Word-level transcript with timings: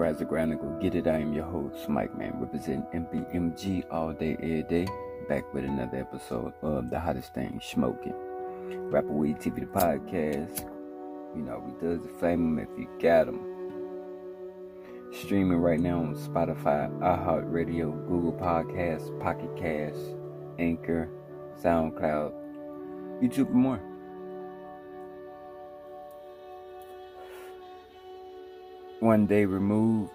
Rise 0.00 0.16
the 0.16 0.24
ground 0.24 0.50
and 0.50 0.58
go 0.58 0.78
get 0.80 0.94
it. 0.94 1.06
I 1.06 1.18
am 1.18 1.34
your 1.34 1.44
host, 1.44 1.86
Mike 1.86 2.16
Man, 2.16 2.32
representing 2.40 2.86
MBMG 3.04 3.84
all 3.90 4.14
day, 4.14 4.32
every 4.40 4.62
day. 4.62 4.86
Back 5.28 5.52
with 5.52 5.62
another 5.62 5.98
episode 5.98 6.54
of 6.62 6.88
the 6.88 6.98
hottest 6.98 7.34
thing, 7.34 7.60
smoking. 7.62 8.14
Rapper 8.90 9.12
Weed 9.12 9.36
TV, 9.36 9.56
the 9.56 9.66
podcast. 9.66 10.66
You 11.36 11.42
know, 11.42 11.62
we 11.62 11.72
does 11.86 12.02
the 12.02 12.08
flame 12.18 12.56
them 12.56 12.66
if 12.66 12.78
you 12.78 12.88
got 12.98 13.26
them. 13.26 13.44
Streaming 15.12 15.58
right 15.58 15.78
now 15.78 15.98
on 15.98 16.14
Spotify, 16.14 16.90
iHeartRadio, 17.00 18.08
Google 18.08 18.32
Podcasts, 18.32 19.20
Pocket 19.20 19.54
Cast, 19.54 20.00
Anchor, 20.58 21.10
SoundCloud, 21.62 22.32
YouTube, 23.22 23.48
and 23.48 23.54
more. 23.54 23.89
One 29.00 29.24
day 29.24 29.46
removed 29.46 30.12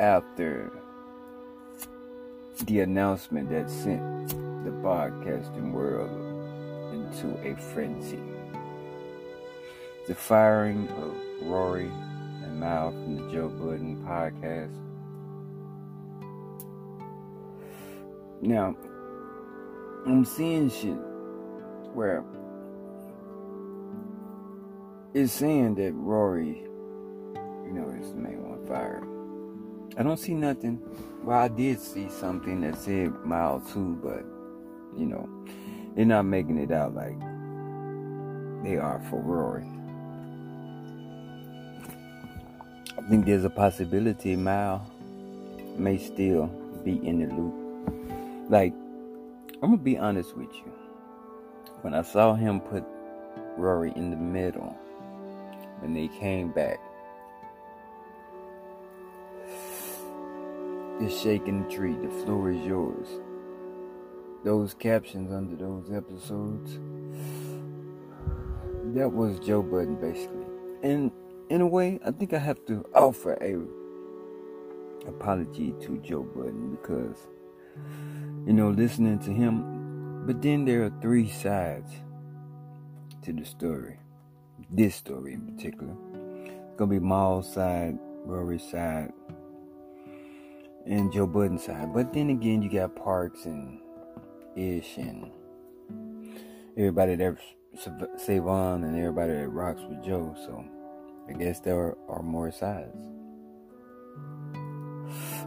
after 0.00 0.72
the 2.64 2.80
announcement 2.80 3.48
that 3.50 3.70
sent 3.70 4.30
the 4.64 4.70
podcasting 4.82 5.70
world 5.70 6.10
into 6.92 7.28
a 7.48 7.54
frenzy. 7.54 8.18
The 10.08 10.14
firing 10.14 10.88
of 10.88 11.14
Rory 11.46 11.90
and 12.42 12.58
Mal 12.58 12.90
from 12.90 13.16
the 13.16 13.32
Joe 13.32 13.48
Budden 13.48 14.04
podcast. 14.04 14.74
Now, 18.42 18.74
I'm 20.04 20.24
seeing 20.24 20.68
shit 20.68 20.98
where 21.94 22.24
it's 25.14 25.32
saying 25.32 25.76
that 25.76 25.92
Rory 25.94 26.67
you 27.68 27.74
know, 27.74 27.94
it's 27.98 28.10
the 28.10 28.16
main 28.16 28.42
one 28.48 28.66
fire. 28.66 29.02
I 29.98 30.02
don't 30.02 30.16
see 30.16 30.32
nothing. 30.32 30.80
Well, 31.22 31.38
I 31.38 31.48
did 31.48 31.80
see 31.80 32.08
something 32.08 32.62
that 32.62 32.78
said 32.78 33.12
Mal 33.26 33.60
two, 33.60 33.98
but 34.02 34.24
you 34.98 35.04
know, 35.04 35.28
they're 35.94 36.06
not 36.06 36.22
making 36.22 36.56
it 36.56 36.70
out 36.70 36.94
like 36.94 37.18
they 38.64 38.78
are 38.78 39.02
for 39.10 39.20
Rory. 39.20 39.68
I 42.96 43.02
think 43.10 43.26
there's 43.26 43.44
a 43.44 43.50
possibility 43.50 44.34
Mal 44.34 44.90
may 45.76 45.98
still 45.98 46.46
be 46.84 47.06
in 47.06 47.20
the 47.20 47.34
loop. 47.34 48.50
Like, 48.50 48.72
I'm 49.62 49.70
gonna 49.70 49.76
be 49.76 49.98
honest 49.98 50.34
with 50.36 50.52
you. 50.54 50.72
When 51.82 51.92
I 51.92 52.00
saw 52.00 52.34
him 52.34 52.60
put 52.60 52.82
Rory 53.58 53.92
in 53.94 54.10
the 54.10 54.16
middle, 54.16 54.74
when 55.80 55.92
they 55.92 56.08
came 56.08 56.50
back, 56.50 56.80
is 61.00 61.18
shaking 61.20 61.62
the 61.62 61.70
tree. 61.70 61.94
The 61.94 62.10
floor 62.24 62.50
is 62.50 62.64
yours. 62.64 63.06
Those 64.44 64.74
captions 64.74 65.32
under 65.32 65.56
those 65.56 65.90
episodes, 65.92 66.78
that 68.94 69.12
was 69.12 69.38
Joe 69.40 69.62
Budden 69.62 69.96
basically. 70.00 70.46
And 70.82 71.10
in 71.50 71.60
a 71.60 71.66
way, 71.66 71.98
I 72.04 72.10
think 72.10 72.32
I 72.32 72.38
have 72.38 72.64
to 72.66 72.84
offer 72.94 73.36
a 73.40 73.58
apology 75.08 75.74
to 75.80 75.98
Joe 75.98 76.22
Budden 76.22 76.76
because, 76.76 77.16
you 78.46 78.52
know, 78.52 78.70
listening 78.70 79.18
to 79.20 79.30
him, 79.30 80.24
but 80.26 80.42
then 80.42 80.64
there 80.64 80.84
are 80.84 80.92
three 81.00 81.28
sides 81.28 81.90
to 83.22 83.32
the 83.32 83.44
story. 83.44 83.98
This 84.70 84.94
story 84.94 85.34
in 85.34 85.40
particular. 85.42 85.94
It's 86.44 86.76
gonna 86.76 86.90
be 86.90 86.98
Mal's 86.98 87.52
side, 87.52 87.98
Rory's 88.24 88.62
side, 88.62 89.12
and 90.88 91.12
Joe 91.12 91.26
Budden 91.26 91.58
side. 91.58 91.92
But 91.92 92.12
then 92.12 92.30
again, 92.30 92.62
you 92.62 92.70
got 92.70 92.96
Parks 92.96 93.44
and 93.44 93.78
Ish 94.56 94.96
and 94.96 95.30
everybody 96.76 97.14
that 97.16 97.36
Savon 98.16 98.84
and 98.84 98.98
everybody 98.98 99.34
that 99.34 99.48
rocks 99.48 99.82
with 99.88 100.02
Joe. 100.02 100.34
So 100.46 100.64
I 101.28 101.34
guess 101.34 101.60
there 101.60 101.94
are 102.08 102.22
more 102.22 102.50
sides. 102.50 102.96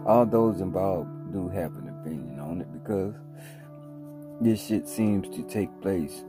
All 0.06 0.26
those 0.26 0.62
involved 0.62 1.10
do 1.34 1.50
have 1.50 1.76
an 1.76 1.90
opinion 1.90 2.40
on 2.40 2.62
it 2.62 2.72
because 2.72 3.16
this 4.40 4.66
shit 4.68 4.88
seems 4.88 5.30
to 5.36 5.44
take 5.44 5.70
place 5.82 6.24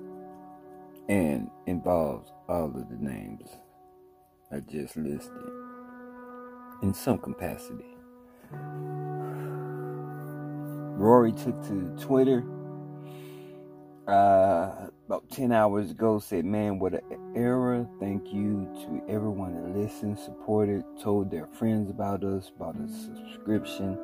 and 1.08 1.50
involves 1.66 2.30
all 2.48 2.66
of 2.66 2.88
the 2.88 2.96
names 2.96 3.48
I 4.50 4.60
just 4.60 4.96
listed 4.96 5.32
in 6.82 6.92
some 6.94 7.18
capacity. 7.18 7.96
Rory 10.96 11.32
took 11.32 11.60
to 11.68 11.96
Twitter 12.00 12.44
uh, 14.06 14.88
about 15.06 15.28
10 15.30 15.52
hours 15.52 15.90
ago, 15.90 16.18
said, 16.18 16.44
Man, 16.44 16.78
what 16.78 16.94
an 16.94 17.32
era. 17.36 17.88
Thank 18.00 18.32
you 18.32 18.68
to 18.82 19.02
everyone 19.12 19.54
that 19.54 19.78
listened, 19.78 20.18
supported, 20.18 20.84
told 21.00 21.30
their 21.30 21.46
friends 21.46 21.90
about 21.90 22.24
us, 22.24 22.50
bought 22.58 22.76
a 22.76 22.88
subscription, 22.88 23.98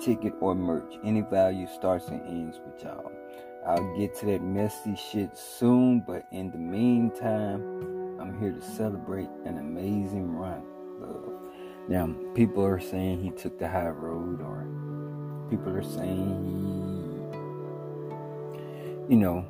ticket, 0.00 0.34
or 0.40 0.54
merch. 0.54 0.94
Any 1.04 1.22
value 1.22 1.66
starts 1.66 2.08
and 2.08 2.20
ends 2.26 2.58
with 2.64 2.82
y'all. 2.82 3.10
I'll 3.66 3.96
get 3.96 4.14
to 4.20 4.26
that 4.26 4.42
messy 4.42 4.96
shit 4.96 5.36
soon, 5.36 6.00
but 6.06 6.26
in 6.32 6.50
the 6.50 6.58
meantime, 6.58 8.18
I'm 8.20 8.38
here 8.40 8.52
to 8.52 8.62
celebrate 8.62 9.28
an 9.44 9.58
amazing 9.58 10.30
run. 10.30 10.62
Love. 11.00 11.29
Now, 11.90 12.08
people 12.36 12.64
are 12.64 12.78
saying 12.78 13.20
he 13.20 13.30
took 13.30 13.58
the 13.58 13.68
high 13.68 13.88
road 13.88 14.40
or 14.40 14.64
people 15.50 15.76
are 15.76 15.82
saying 15.82 17.26
he, 19.08 19.14
you 19.14 19.20
know, 19.20 19.44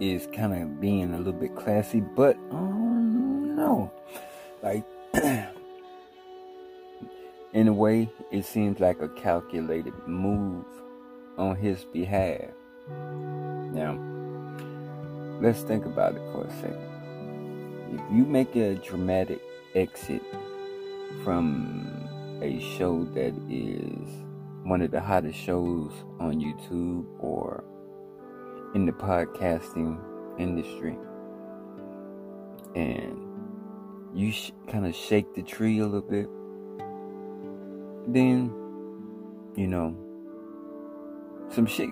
is 0.00 0.26
kind 0.34 0.52
of 0.52 0.80
being 0.80 1.14
a 1.14 1.18
little 1.18 1.32
bit 1.32 1.54
classy, 1.54 2.00
but 2.00 2.36
um, 2.50 3.54
no, 3.54 3.92
like 4.64 4.84
in 7.52 7.68
a 7.68 7.72
way, 7.72 8.10
it 8.32 8.44
seems 8.44 8.80
like 8.80 9.00
a 9.00 9.08
calculated 9.10 9.94
move 10.08 10.64
on 11.38 11.54
his 11.54 11.84
behalf. 11.84 12.50
Now, 12.88 13.96
let's 15.40 15.62
think 15.62 15.86
about 15.86 16.16
it 16.16 16.22
for 16.32 16.46
a 16.46 16.50
second. 16.60 16.88
If 17.92 18.00
you 18.12 18.24
make 18.24 18.56
a 18.56 18.74
dramatic 18.74 19.40
exit 19.76 20.24
from 21.24 22.08
a 22.42 22.58
show 22.76 23.04
that 23.14 23.32
is 23.48 24.08
one 24.64 24.80
of 24.82 24.90
the 24.90 25.00
hottest 25.00 25.38
shows 25.38 25.92
on 26.18 26.40
YouTube 26.40 27.04
or 27.20 27.64
in 28.74 28.86
the 28.86 28.92
podcasting 28.92 29.98
industry. 30.38 30.96
And 32.74 33.18
you 34.14 34.32
sh- 34.32 34.52
kind 34.68 34.86
of 34.86 34.94
shake 34.94 35.34
the 35.34 35.42
tree 35.42 35.78
a 35.78 35.84
little 35.84 36.00
bit, 36.00 36.28
then, 38.12 38.52
you 39.56 39.66
know, 39.66 39.96
some 41.50 41.66
shit 41.66 41.88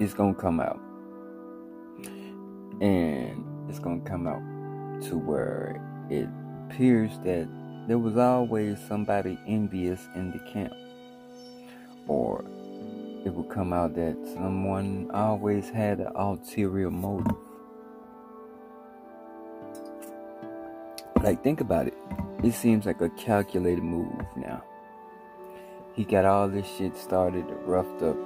is 0.00 0.12
going 0.14 0.34
to 0.34 0.40
come 0.40 0.60
out. 0.60 0.80
And 2.80 3.44
it's 3.68 3.78
going 3.78 4.02
to 4.02 4.10
come 4.10 4.26
out 4.26 4.42
to 5.08 5.16
where 5.16 5.80
it 6.10 6.28
appears 6.68 7.12
that 7.24 7.48
there 7.86 7.98
was 7.98 8.16
always 8.16 8.78
somebody 8.88 9.38
envious 9.46 10.00
in 10.14 10.30
the 10.30 10.38
camp 10.50 10.72
or 12.06 12.44
it 13.24 13.32
would 13.32 13.48
come 13.48 13.72
out 13.72 13.94
that 13.94 14.16
someone 14.34 15.10
always 15.12 15.68
had 15.68 15.98
an 15.98 16.12
ulterior 16.14 16.90
motive. 16.90 17.36
Like, 21.22 21.42
think 21.42 21.62
about 21.62 21.86
it. 21.86 21.94
It 22.42 22.52
seems 22.52 22.84
like 22.84 23.00
a 23.00 23.08
calculated 23.10 23.82
move 23.82 24.12
now. 24.36 24.62
He 25.94 26.04
got 26.04 26.26
all 26.26 26.48
this 26.48 26.66
shit 26.76 26.94
started, 26.96 27.46
roughed 27.64 28.02
up, 28.02 28.16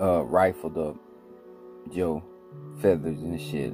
uh, 0.00 0.22
rifled 0.24 0.78
up 0.78 0.96
Joe 1.92 2.22
Feathers 2.80 3.22
and 3.22 3.40
shit 3.40 3.72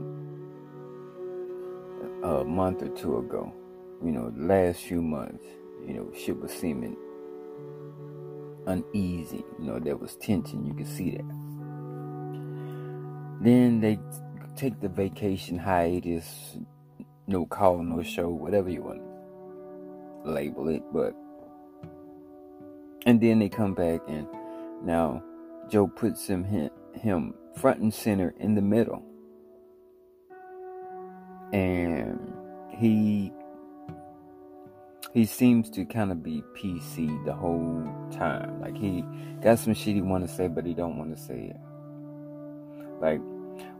a 2.23 2.45
month 2.45 2.83
or 2.83 2.89
two 2.89 3.19
ago. 3.19 3.53
You 4.05 4.13
know, 4.13 4.33
last 4.37 4.81
few 4.81 5.03
months, 5.03 5.45
you 5.87 5.95
know, 5.95 6.13
shit 6.17 6.41
was 6.41 6.53
seeming 6.53 6.97
uneasy. 8.67 9.45
You 9.59 9.65
know, 9.65 9.79
there 9.79 9.97
was 9.97 10.17
tension. 10.17 10.65
You 10.65 10.75
could 10.75 10.89
see 10.89 11.11
that. 11.13 11.25
Then 13.43 13.81
they 13.81 13.99
take 14.57 14.81
the 14.81 14.89
vacation 14.89 15.59
hiatus, 15.59 16.57
no 17.27 17.47
call, 17.47 17.83
no 17.83 18.03
show, 18.03 18.29
whatever 18.29 18.71
you 18.71 18.83
want 18.83 19.03
to 20.25 20.31
label 20.31 20.69
it. 20.69 20.83
But, 20.93 21.15
and 23.07 23.21
then 23.21 23.41
they 23.41 23.49
come 23.49 23.75
back 23.75 24.01
and 24.07 24.27
now 24.85 25.23
Joe 25.69 25.89
puts 25.89 26.27
him, 26.27 26.71
him 26.95 27.35
front 27.57 27.81
and 27.81 27.93
center 27.93 28.35
in 28.39 28.55
the 28.55 28.63
middle. 28.63 29.03
And 31.53 32.33
he 32.71 33.33
he 35.13 35.27
seems 35.27 35.69
to 35.71 35.85
kind 35.85 36.11
of 36.11 36.23
be 36.23 36.43
PC 36.55 37.25
the 37.27 37.35
whole 37.35 37.85
time. 38.11 38.61
Like 38.61 38.77
he 38.77 39.05
got 39.43 39.59
some 39.59 39.75
shit 39.75 39.95
he 39.95 40.01
want 40.01 40.27
to 40.27 40.35
say, 40.35 40.49
but 40.49 40.65
he 40.65 40.75
don't 40.75 40.97
want 40.97 41.15
to 41.15 41.23
say 41.23 41.53
it. 41.55 41.61
Like, 43.01 43.21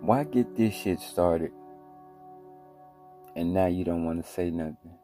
why 0.01 0.25
get 0.25 0.57
this 0.57 0.75
shit 0.75 1.01
started, 1.01 1.53
and 3.35 3.55
now 3.55 3.67
you 3.67 3.85
don't 3.85 4.05
want 4.05 4.23
to 4.25 4.31
say 4.31 4.51
nothing? 4.51 4.99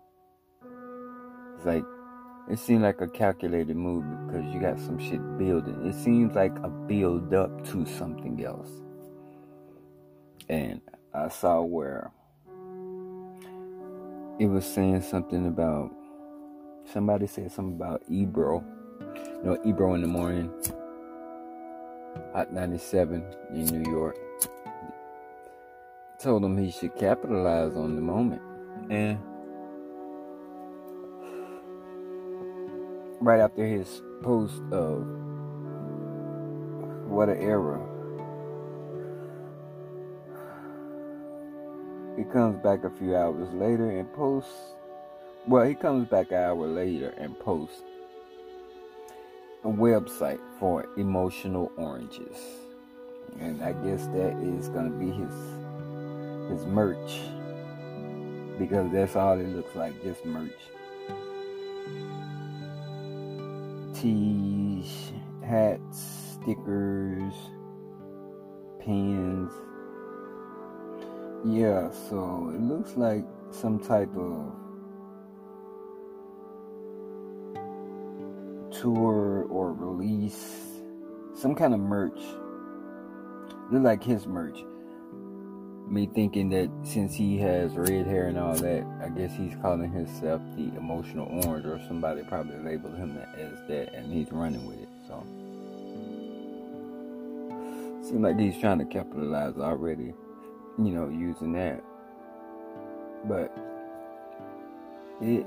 It's 1.56 1.64
like 1.64 1.85
it 2.50 2.59
seemed 2.59 2.82
like 2.82 3.00
a 3.00 3.09
calculated 3.09 3.76
move 3.76 4.05
because 4.26 4.44
you 4.53 4.61
got 4.61 4.79
some 4.79 4.99
shit 4.99 5.21
building. 5.38 5.87
It 5.87 5.94
seems 5.94 6.35
like 6.35 6.56
a 6.59 6.69
build 6.69 7.32
up 7.32 7.64
to 7.69 7.87
something 7.87 8.44
else. 8.44 8.71
And 10.49 10.81
I 11.14 11.29
saw 11.29 11.61
where 11.61 12.11
it 14.38 14.46
was 14.46 14.64
saying 14.64 15.02
something 15.02 15.46
about 15.46 15.90
somebody 16.93 17.26
said 17.26 17.50
something 17.50 17.75
about 17.75 18.02
Ebro. 18.08 18.64
You 19.17 19.43
know, 19.43 19.58
Ebro 19.64 19.94
in 19.94 20.02
the 20.02 20.06
morning. 20.06 20.52
Hot 22.32 22.52
97 22.52 23.25
in 23.55 23.64
New 23.67 23.90
York. 23.90 24.17
Told 26.20 26.44
him 26.44 26.56
he 26.56 26.70
should 26.70 26.94
capitalize 26.96 27.75
on 27.75 27.96
the 27.96 28.00
moment. 28.00 28.43
And 28.90 29.19
right 33.20 33.40
after 33.40 33.67
his 33.67 34.02
post 34.23 34.62
of 34.70 35.06
what 37.08 37.29
an 37.29 37.38
era. 37.38 37.98
He 42.19 42.25
comes 42.25 42.61
back 42.65 42.82
a 42.82 42.91
few 42.91 43.15
hours 43.17 43.49
later 43.55 43.88
and 43.91 44.12
posts. 44.12 44.75
Well, 45.47 45.65
he 45.65 45.76
comes 45.76 46.09
back 46.09 46.32
an 46.32 46.38
hour 46.38 46.67
later 46.67 47.15
and 47.17 47.38
posts 47.38 47.82
a 49.62 49.69
website 49.69 50.41
for 50.59 50.85
emotional 50.97 51.70
oranges, 51.76 52.37
and 53.38 53.62
I 53.62 53.73
guess 53.73 54.06
that 54.09 54.37
is 54.43 54.69
gonna 54.69 54.91
be 54.91 55.11
his 55.12 55.32
his 56.50 56.67
merch 56.67 57.20
because 58.59 58.91
that's 58.91 59.14
all 59.14 59.38
it 59.38 59.47
looks 59.49 59.76
like, 59.76 60.03
just 60.03 60.25
merch 60.25 60.50
tees, 63.94 65.12
hats, 65.44 66.38
stickers, 66.41 67.35
pins. 68.81 69.53
Yeah, 71.44 71.90
so 72.08 72.52
it 72.55 72.61
looks 72.61 72.96
like 72.96 73.25
some 73.50 73.79
type 73.79 74.14
of 74.17 74.52
tour 78.70 79.46
or 79.49 79.73
release, 79.73 80.81
some 81.35 81.55
kind 81.55 81.75
of 81.75 81.81
merch. 81.81 82.20
Look 83.70 83.82
like 83.82 84.02
his 84.02 84.26
merch 84.26 84.58
me 85.90 86.06
thinking 86.14 86.50
that 86.50 86.70
since 86.82 87.14
he 87.14 87.38
has 87.38 87.75
red 87.76 88.06
hair 88.06 88.26
and 88.26 88.38
all 88.38 88.55
that, 88.55 88.87
I 89.02 89.08
guess 89.08 89.35
he's 89.35 89.55
calling 89.62 89.90
himself 89.90 90.43
the 90.56 90.70
emotional 90.76 91.26
orange, 91.44 91.67
or 91.67 91.81
somebody 91.88 92.23
probably 92.23 92.58
labeled 92.58 92.96
him 92.96 93.19
as 93.37 93.58
that, 93.69 93.94
and 93.94 94.12
he's 94.12 94.31
running 94.31 94.67
with 94.67 94.81
it. 94.81 94.88
So, 95.06 95.25
seems 98.06 98.23
like 98.23 98.38
he's 98.38 98.58
trying 98.58 98.79
to 98.79 98.85
capitalize 98.85 99.56
already, 99.56 100.12
you 100.78 100.92
know, 100.92 101.08
using 101.08 101.52
that. 101.52 101.82
But 103.25 103.56
it, 105.20 105.44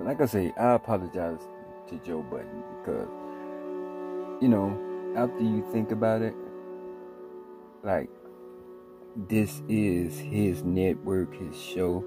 like 0.00 0.20
I 0.20 0.26
say, 0.26 0.52
I 0.58 0.74
apologize 0.74 1.40
to 1.88 1.98
Joe 2.04 2.22
Budden 2.22 2.62
because, 2.80 3.08
you 4.42 4.48
know, 4.48 4.78
after 5.16 5.42
you 5.42 5.66
think 5.72 5.90
about 5.92 6.22
it, 6.22 6.34
like 7.82 8.10
this 9.28 9.62
is 9.68 10.18
his 10.18 10.62
network, 10.62 11.34
his 11.34 11.58
show, 11.58 12.04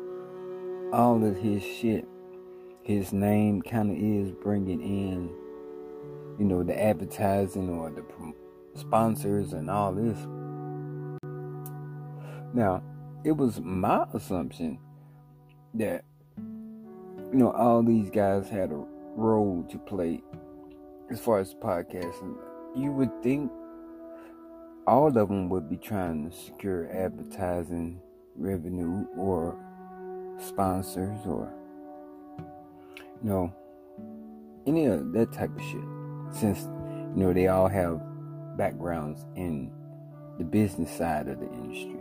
all 0.93 1.23
of 1.25 1.37
his 1.37 1.63
shit. 1.63 2.07
His 2.83 3.11
name 3.11 3.61
kind 3.61 3.91
of 3.91 3.97
is 3.97 4.31
bringing 4.31 4.81
in, 4.81 5.29
you 6.39 6.45
know, 6.45 6.63
the 6.63 6.79
advertising 6.81 7.69
or 7.69 7.89
the 7.89 8.03
sponsors 8.79 9.53
and 9.53 9.69
all 9.69 9.91
this. 9.91 10.17
Now, 12.57 12.81
it 13.23 13.33
was 13.33 13.61
my 13.61 14.07
assumption 14.15 14.79
that, 15.75 16.03
you 16.37 17.37
know, 17.37 17.51
all 17.51 17.83
these 17.83 18.09
guys 18.09 18.49
had 18.49 18.71
a 18.71 18.83
role 19.15 19.63
to 19.69 19.77
play 19.77 20.23
as 21.11 21.19
far 21.19 21.37
as 21.37 21.53
podcasting. 21.53 22.35
You 22.75 22.91
would 22.93 23.21
think 23.21 23.51
all 24.87 25.05
of 25.05 25.13
them 25.13 25.49
would 25.49 25.69
be 25.69 25.77
trying 25.77 26.31
to 26.31 26.35
secure 26.35 26.89
advertising 26.91 28.01
revenue 28.35 29.05
or 29.15 29.55
sponsors 30.39 31.19
or 31.27 31.53
you 33.23 33.29
know 33.29 33.53
any 34.65 34.85
of 34.85 35.11
that 35.11 35.31
type 35.31 35.55
of 35.55 35.61
shit 35.61 35.81
since 36.31 36.63
you 37.15 37.23
know 37.23 37.33
they 37.33 37.47
all 37.47 37.67
have 37.67 37.99
backgrounds 38.57 39.25
in 39.35 39.71
the 40.37 40.43
business 40.43 40.91
side 40.91 41.27
of 41.27 41.39
the 41.39 41.51
industry 41.51 41.96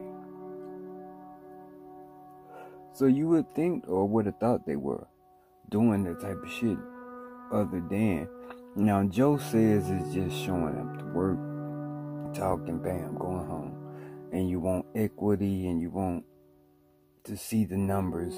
so 2.96 3.06
you 3.06 3.28
would 3.28 3.54
think 3.54 3.84
or 3.88 4.08
would 4.08 4.26
have 4.26 4.38
thought 4.38 4.66
they 4.66 4.76
were 4.76 5.06
doing 5.68 6.04
that 6.04 6.20
type 6.20 6.42
of 6.42 6.50
shit 6.50 6.78
other 7.52 7.82
than 7.90 8.28
now 8.74 9.04
joe 9.04 9.36
says 9.36 9.88
it's 9.90 10.14
just 10.14 10.36
showing 10.36 10.78
up 10.78 10.98
to 10.98 11.04
work 11.06 11.38
talking, 12.36 12.78
bam, 12.78 13.16
going 13.16 13.46
home. 13.46 13.74
And 14.32 14.48
you 14.48 14.60
want 14.60 14.86
equity 14.94 15.68
and 15.68 15.80
you 15.80 15.90
want 15.90 16.24
to 17.24 17.36
see 17.36 17.64
the 17.64 17.76
numbers 17.76 18.36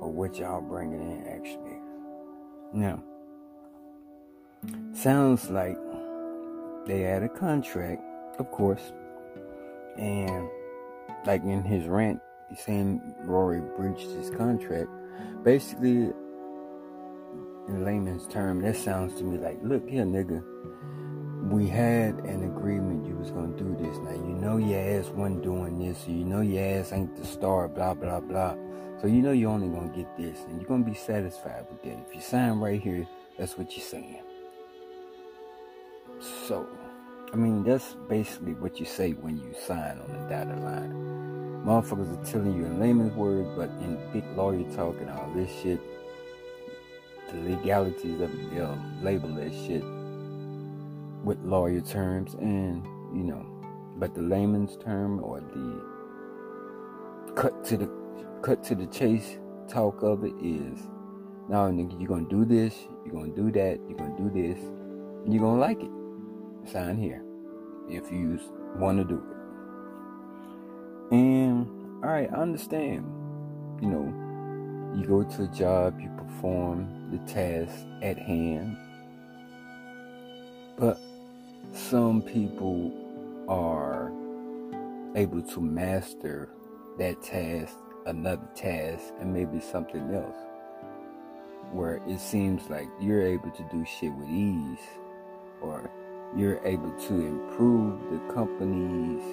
of 0.00 0.10
what 0.10 0.38
y'all 0.38 0.60
bringing 0.60 1.00
in 1.00 1.26
actually. 1.28 1.78
Now, 2.72 3.02
sounds 4.92 5.48
like 5.50 5.78
they 6.86 7.00
had 7.00 7.22
a 7.22 7.28
contract, 7.28 8.02
of 8.38 8.50
course, 8.50 8.92
and 9.96 10.48
like 11.24 11.42
in 11.44 11.62
his 11.62 11.86
rant, 11.86 12.20
saying 12.54 13.00
Rory 13.24 13.62
breached 13.76 14.10
his 14.10 14.30
contract. 14.30 14.90
Basically, 15.42 16.12
in 17.68 17.84
layman's 17.84 18.26
term, 18.28 18.60
that 18.62 18.76
sounds 18.76 19.14
to 19.16 19.24
me 19.24 19.38
like, 19.38 19.58
look 19.62 19.88
here, 19.88 20.04
nigga 20.04 20.44
we 21.50 21.68
had 21.68 22.14
an 22.24 22.42
agreement 22.44 23.06
you 23.06 23.14
was 23.14 23.30
gonna 23.30 23.56
do 23.56 23.76
this. 23.78 23.96
Now 23.98 24.10
you 24.10 24.34
know 24.34 24.56
your 24.56 24.80
ass 24.80 25.08
wasn't 25.10 25.42
doing 25.42 25.78
this, 25.78 26.06
you 26.08 26.24
know 26.24 26.40
your 26.40 26.80
ass 26.80 26.92
ain't 26.92 27.14
the 27.16 27.24
star, 27.24 27.68
blah 27.68 27.94
blah 27.94 28.20
blah. 28.20 28.56
So 29.00 29.06
you 29.06 29.22
know 29.22 29.32
you're 29.32 29.50
only 29.50 29.68
gonna 29.68 29.94
get 29.94 30.16
this, 30.16 30.42
and 30.44 30.60
you're 30.60 30.68
gonna 30.68 30.84
be 30.84 30.94
satisfied 30.94 31.66
with 31.70 31.82
that. 31.82 32.04
If 32.08 32.14
you 32.14 32.20
sign 32.20 32.58
right 32.58 32.80
here, 32.80 33.06
that's 33.38 33.56
what 33.56 33.76
you're 33.76 33.84
saying. 33.84 34.22
So, 36.48 36.66
I 37.32 37.36
mean, 37.36 37.62
that's 37.62 37.94
basically 38.08 38.54
what 38.54 38.80
you 38.80 38.86
say 38.86 39.12
when 39.12 39.36
you 39.36 39.54
sign 39.66 39.98
on 39.98 40.12
the 40.12 40.28
dotted 40.28 40.58
line. 40.62 41.35
Motherfuckers 41.66 42.12
are 42.16 42.24
telling 42.24 42.54
you 42.56 42.64
in 42.64 42.78
layman's 42.78 43.12
words, 43.14 43.48
but 43.56 43.68
in 43.82 43.98
big 44.12 44.24
lawyer 44.36 44.62
talk 44.72 44.96
and 45.00 45.10
all 45.10 45.28
this 45.34 45.50
shit, 45.60 45.80
the 47.32 47.38
legalities 47.40 48.20
of 48.20 48.32
it, 48.32 48.50
they'll 48.54 48.78
label 49.02 49.28
that 49.34 49.52
shit 49.52 49.82
with 51.24 51.38
lawyer 51.42 51.80
terms 51.80 52.34
and 52.34 52.84
you 53.12 53.24
know 53.24 53.44
but 53.96 54.14
the 54.14 54.22
layman's 54.22 54.76
term 54.76 55.18
or 55.24 55.40
the 55.40 55.82
cut 57.34 57.64
to 57.64 57.76
the 57.76 57.90
cut 58.42 58.62
to 58.62 58.76
the 58.76 58.86
chase 58.86 59.38
talk 59.68 60.02
of 60.02 60.22
it 60.22 60.34
is 60.40 60.78
now 61.48 61.68
nigga 61.68 61.98
you're 61.98 62.08
gonna 62.08 62.28
do 62.28 62.44
this 62.44 62.86
you're 63.04 63.14
gonna 63.14 63.34
do 63.34 63.50
that 63.50 63.80
you're 63.88 63.98
gonna 63.98 64.16
do 64.16 64.30
this 64.30 64.58
and 65.24 65.34
you're 65.34 65.42
gonna 65.42 65.58
like 65.58 65.82
it. 65.82 65.90
Sign 66.70 66.96
here 66.96 67.24
if 67.88 68.10
you 68.12 68.38
want 68.76 68.98
to 68.98 69.04
do 69.04 69.16
it 69.16 69.35
and 71.10 71.66
all 72.04 72.10
right 72.10 72.30
i 72.32 72.36
understand 72.36 73.04
you 73.80 73.88
know 73.88 74.94
you 74.96 75.06
go 75.06 75.22
to 75.22 75.44
a 75.44 75.48
job 75.48 76.00
you 76.00 76.08
perform 76.16 77.10
the 77.10 77.18
task 77.32 77.74
at 78.02 78.18
hand 78.18 78.76
but 80.78 80.98
some 81.72 82.22
people 82.22 82.92
are 83.48 84.12
able 85.14 85.40
to 85.40 85.60
master 85.60 86.50
that 86.98 87.22
task, 87.22 87.76
another 88.06 88.48
task, 88.54 89.12
and 89.20 89.32
maybe 89.32 89.60
something 89.60 90.14
else. 90.14 90.36
Where 91.72 92.00
it 92.06 92.20
seems 92.20 92.68
like 92.68 92.88
you're 93.00 93.22
able 93.22 93.50
to 93.50 93.62
do 93.70 93.84
shit 93.84 94.12
with 94.12 94.28
ease, 94.28 94.86
or 95.60 95.90
you're 96.36 96.60
able 96.64 96.92
to 97.08 97.14
improve 97.14 98.00
the 98.10 98.32
company's 98.34 99.24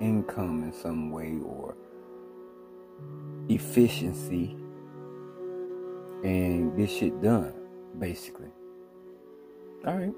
income 0.00 0.62
in 0.64 0.72
some 0.72 1.10
way 1.10 1.38
or 1.44 1.76
efficiency 3.48 4.56
and 6.24 6.76
get 6.76 6.90
shit 6.90 7.20
done, 7.22 7.52
basically. 7.98 8.48
All 9.86 9.96
right. 9.96 10.14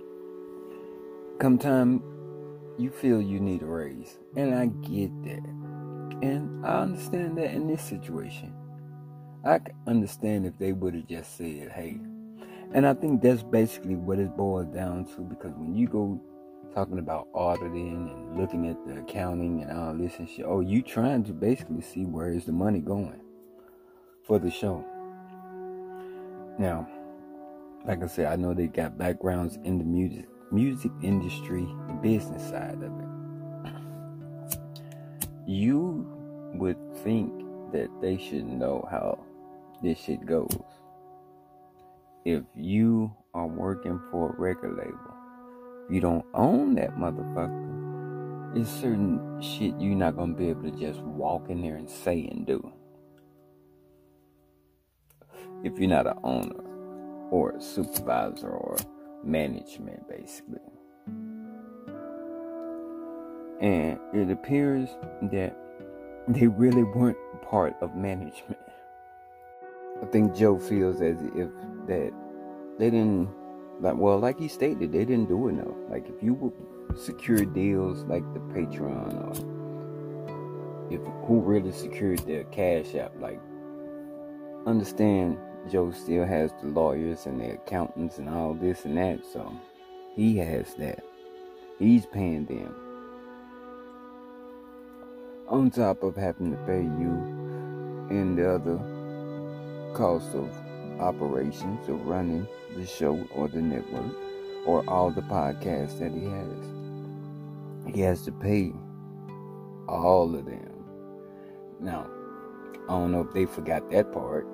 Come 1.39 1.59
time 1.59 2.03
you 2.79 2.91
feel 2.91 3.21
you 3.21 3.41
need 3.41 3.63
a 3.63 3.67
raise, 3.67 4.19
and 4.37 4.55
I 4.55 4.67
get 4.67 5.11
that. 5.25 5.45
And 6.23 6.65
I 6.65 6.81
understand 6.81 7.37
that 7.39 7.53
in 7.53 7.67
this 7.67 7.83
situation. 7.83 8.55
I 9.45 9.61
understand 9.87 10.47
if 10.47 10.59
they 10.59 10.73
would 10.73 10.95
have 10.95 11.07
just 11.07 11.37
said, 11.37 11.73
hey. 11.73 11.99
And 12.73 12.87
I 12.87 12.95
think 12.95 13.23
that's 13.23 13.43
basically 13.43 13.97
what 13.97 14.19
it 14.19 14.37
boils 14.37 14.67
down 14.67 15.07
to 15.17 15.23
because 15.23 15.53
when 15.57 15.75
you 15.75 15.89
go 15.89 16.21
talking 16.75 16.99
about 16.99 17.29
auditing 17.35 18.09
and 18.09 18.41
looking 18.41 18.69
at 18.69 18.77
the 18.87 19.00
accounting 19.00 19.62
and 19.62 19.79
all 19.79 19.95
this 19.95 20.19
and 20.19 20.29
shit, 20.29 20.45
oh, 20.47 20.61
you 20.61 20.83
trying 20.83 21.25
to 21.25 21.33
basically 21.33 21.81
see 21.81 22.05
where 22.05 22.31
is 22.31 22.45
the 22.45 22.53
money 22.53 22.81
going 22.81 23.21
for 24.27 24.39
the 24.39 24.50
show. 24.50 24.85
Now, 26.59 26.89
like 27.85 28.03
I 28.03 28.07
said, 28.07 28.27
I 28.27 28.37
know 28.37 28.55
they 28.55 28.67
got 28.67 28.99
backgrounds 28.99 29.59
in 29.65 29.79
the 29.79 29.85
music 29.85 30.27
music 30.53 30.91
industry, 31.03 31.67
the 31.87 31.95
business 31.95 32.49
side 32.49 32.83
of 32.83 32.83
it. 32.83 33.73
You 35.47 36.07
would 36.55 36.77
think 37.03 37.33
that 37.73 37.89
they 38.00 38.19
should 38.19 38.47
know 38.47 38.87
how 38.91 39.19
this 39.83 39.99
shit 39.99 40.25
goes. 40.25 40.57
If 42.25 42.45
you 42.55 43.12
are 43.35 43.47
working 43.47 44.00
for 44.11 44.31
a 44.31 44.41
record 44.41 44.77
label, 44.77 45.20
you 45.91 46.01
don't 46.01 46.25
own 46.35 46.75
that 46.77 46.97
motherfucker, 46.97 48.57
it's 48.57 48.71
certain 48.71 49.41
shit 49.41 49.75
you're 49.79 49.95
not 49.95 50.17
gonna 50.17 50.35
be 50.35 50.49
able 50.49 50.63
to 50.63 50.71
just 50.73 51.01
walk 51.01 51.49
in 51.49 51.63
there 51.63 51.77
and 51.77 51.89
say 51.89 52.27
and 52.31 52.47
do. 52.47 52.73
If 55.63 55.79
you're 55.79 55.89
not 55.89 56.07
an 56.07 56.19
owner 56.25 56.65
or 57.31 57.51
a 57.53 57.61
supervisor 57.61 58.49
or 58.49 58.77
management, 59.23 60.09
basically. 60.09 60.61
And 63.61 63.99
it 64.15 64.31
appears 64.31 64.89
that 65.31 65.57
they 66.29 66.47
really 66.47 66.83
weren't 66.83 67.19
part 67.43 67.77
of 67.83 67.95
management. 67.95 68.59
I 70.03 70.07
think 70.07 70.35
Joe 70.35 70.59
feels 70.59 71.03
as 71.03 71.21
if 71.35 71.51
that 71.87 72.13
they 72.79 72.91
didn't 72.91 73.29
like 73.81 73.97
well, 73.97 74.19
like 74.19 74.39
he 74.39 74.49
stated, 74.49 74.93
they 74.93 75.05
didn't 75.05 75.29
do 75.29 75.49
enough. 75.49 75.77
Like 75.89 76.09
if 76.09 76.23
you 76.23 76.35
would 76.35 76.99
secure 76.99 77.45
deals 77.45 78.05
like 78.05 78.25
the 78.35 78.41
Patreon 78.41 79.15
or 79.25 79.61
if 80.93 81.01
who 81.27 81.41
really 81.41 81.73
secured 81.73 82.19
their 82.21 82.45
cash 82.45 82.95
app, 82.95 83.13
like 83.21 83.41
understand 84.67 85.39
Joe 85.71 85.91
still 85.93 86.27
has 86.27 86.53
the 86.63 86.69
lawyers 86.69 87.27
and 87.27 87.41
the 87.41 87.53
accountants 87.53 88.19
and 88.19 88.29
all 88.29 88.55
this 88.55 88.85
and 88.85 88.97
that, 88.97 89.21
so 89.33 89.53
he 90.15 90.37
has 90.39 90.75
that. 90.75 91.05
He's 91.79 92.07
paying 92.07 92.45
them. 92.47 92.75
On 95.49 95.71
top 95.71 96.03
of 96.03 96.17
having 96.17 96.51
to 96.53 96.57
pay 96.59 96.83
you 96.83 97.11
and 98.11 98.37
the 98.37 98.55
other 98.55 98.79
cost 99.95 100.35
of 100.35 100.49
operations 101.00 101.88
of 101.88 102.07
running 102.07 102.47
the 102.76 102.87
show 102.87 103.26
or 103.35 103.49
the 103.49 103.61
network 103.61 104.14
or 104.66 104.88
all 104.88 105.11
the 105.11 105.23
podcasts 105.23 105.99
that 105.99 106.12
he 106.12 106.25
has. 106.26 107.95
He 107.95 108.00
has 108.02 108.23
to 108.23 108.33
pay 108.33 108.73
all 109.88 110.35
of 110.35 110.45
them. 110.45 110.85
Now, 111.80 112.07
I 112.88 112.92
don't 112.92 113.12
know 113.12 113.23
if 113.23 113.33
they 113.33 113.47
forgot 113.47 113.90
that 113.90 114.12
part, 114.12 114.47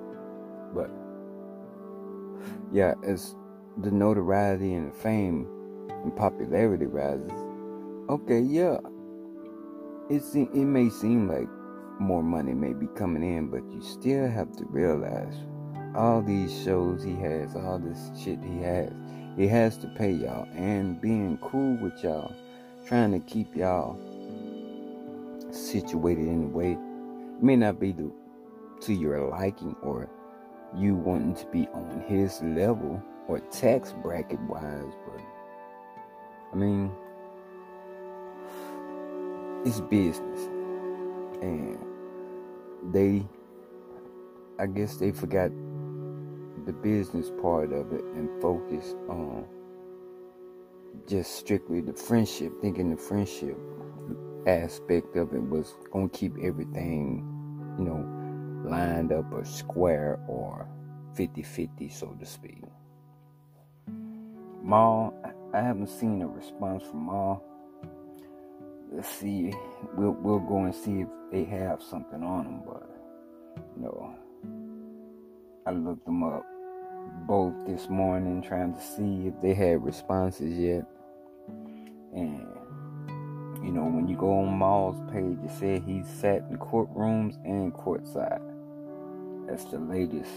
but 0.73 0.89
yeah, 2.71 2.93
as 3.03 3.35
the 3.77 3.91
notoriety 3.91 4.73
and 4.73 4.91
the 4.91 4.95
fame 4.95 5.47
and 6.03 6.15
popularity 6.15 6.85
rises, 6.85 7.31
okay, 8.09 8.39
yeah, 8.39 8.77
it 10.09 10.23
it 10.33 10.65
may 10.65 10.89
seem 10.89 11.27
like 11.27 11.47
more 11.99 12.23
money 12.23 12.53
may 12.53 12.73
be 12.73 12.87
coming 12.95 13.23
in, 13.23 13.47
but 13.47 13.63
you 13.71 13.81
still 13.81 14.29
have 14.29 14.55
to 14.57 14.65
realize 14.65 15.35
all 15.97 16.21
these 16.21 16.63
shows 16.63 17.03
he 17.03 17.15
has, 17.15 17.55
all 17.55 17.79
this 17.79 18.11
shit 18.23 18.39
he 18.43 18.61
has, 18.61 18.91
he 19.35 19.47
has 19.47 19.77
to 19.77 19.87
pay 19.87 20.11
y'all, 20.11 20.47
and 20.53 21.01
being 21.01 21.37
cool 21.39 21.75
with 21.77 22.03
y'all, 22.03 22.33
trying 22.85 23.11
to 23.11 23.19
keep 23.19 23.55
y'all 23.55 23.99
situated 25.51 26.27
in 26.27 26.43
a 26.43 26.47
way 26.47 26.77
may 27.41 27.55
not 27.55 27.79
be 27.79 27.91
the, 27.91 28.11
to 28.81 28.93
your 28.93 29.27
liking 29.29 29.75
or 29.81 30.07
you 30.75 30.93
wanting 30.93 31.33
to 31.33 31.45
be 31.47 31.67
on 31.73 32.03
his 32.07 32.41
level 32.43 33.01
or 33.27 33.39
tax 33.51 33.93
bracket 34.03 34.39
wise, 34.41 34.93
but 35.05 35.21
I 36.53 36.55
mean, 36.55 36.91
it's 39.65 39.79
business. 39.81 40.45
And 41.41 41.77
they, 42.93 43.25
I 44.59 44.67
guess 44.67 44.97
they 44.97 45.11
forgot 45.11 45.51
the 46.67 46.73
business 46.73 47.31
part 47.41 47.71
of 47.71 47.93
it 47.93 48.03
and 48.03 48.29
focused 48.41 48.97
on 49.07 49.45
just 51.07 51.37
strictly 51.37 51.79
the 51.79 51.93
friendship, 51.93 52.51
thinking 52.61 52.91
the 52.91 52.97
friendship 52.97 53.57
aspect 54.45 55.15
of 55.15 55.33
it 55.33 55.41
was 55.41 55.75
going 55.93 56.09
to 56.09 56.17
keep 56.17 56.33
everything, 56.43 57.25
you 57.79 57.85
know, 57.85 58.69
lined 58.69 59.13
up 59.13 59.31
or 59.31 59.45
square 59.45 60.19
or 60.27 60.67
50 61.15 61.41
50, 61.41 61.87
so 61.87 62.07
to 62.19 62.25
speak. 62.25 62.61
Mal, 64.61 65.13
I 65.53 65.61
haven't 65.61 65.87
seen 65.87 66.21
a 66.21 66.27
response 66.27 66.83
from 66.83 67.05
Mal. 67.05 67.41
Let's 68.91 69.07
see. 69.07 69.53
We'll, 69.95 70.11
we'll 70.11 70.39
go 70.39 70.65
and 70.65 70.75
see 70.75 71.01
if 71.01 71.07
they 71.31 71.45
have 71.45 71.81
something 71.81 72.21
on 72.23 72.43
them, 72.43 72.61
but 72.65 72.89
you 73.77 73.83
know, 73.83 74.15
I 75.65 75.71
looked 75.71 76.05
them 76.05 76.23
up 76.23 76.45
both 77.25 77.53
this 77.65 77.89
morning 77.89 78.41
trying 78.41 78.73
to 78.73 78.81
see 78.81 79.27
if 79.27 79.41
they 79.41 79.53
had 79.53 79.83
responses 79.83 80.57
yet. 80.57 80.85
And 82.13 82.47
you 83.63 83.71
know, 83.71 83.85
when 83.85 84.07
you 84.07 84.15
go 84.15 84.39
on 84.39 84.57
Mal's 84.57 84.99
page, 85.11 85.37
it 85.43 85.51
said 85.59 85.83
he 85.83 86.03
sat 86.03 86.43
in 86.49 86.57
courtrooms 86.57 87.35
and 87.45 87.73
courtside. 87.73 88.41
That's 89.47 89.65
the 89.65 89.79
latest 89.79 90.31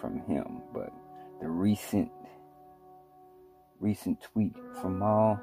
from 0.00 0.20
him. 0.20 0.62
But 0.72 0.92
the 1.40 1.48
recent 1.48 2.10
recent 3.78 4.20
tweet 4.22 4.56
from 4.80 4.98
Mal 4.98 5.40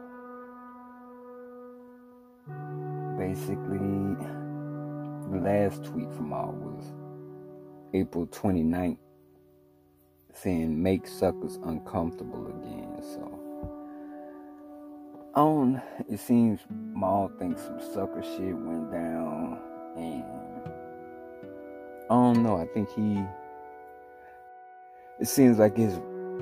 basically 3.18 4.18
the 5.32 5.40
last 5.40 5.84
tweet 5.86 6.12
from 6.14 6.30
Mal 6.30 6.52
was 6.52 6.94
April 7.94 8.28
29th 8.28 8.98
saying 10.34 10.82
make 10.82 11.08
suckers 11.08 11.60
uncomfortable 11.64 12.48
again. 12.48 13.02
So 13.02 13.40
on 15.36 15.82
it 16.10 16.20
seems 16.20 16.60
Mal 16.70 17.32
thinks 17.40 17.62
some 17.62 17.80
sucker 17.94 18.22
shit 18.22 18.56
went 18.56 18.92
down 18.92 19.60
and 19.96 20.24
I 22.10 22.16
don't 22.16 22.44
know. 22.44 22.58
I 22.58 22.68
think 22.68 22.90
he. 22.94 23.24
It 25.20 25.28
seems 25.28 25.58
like 25.58 25.78
his 25.78 26.00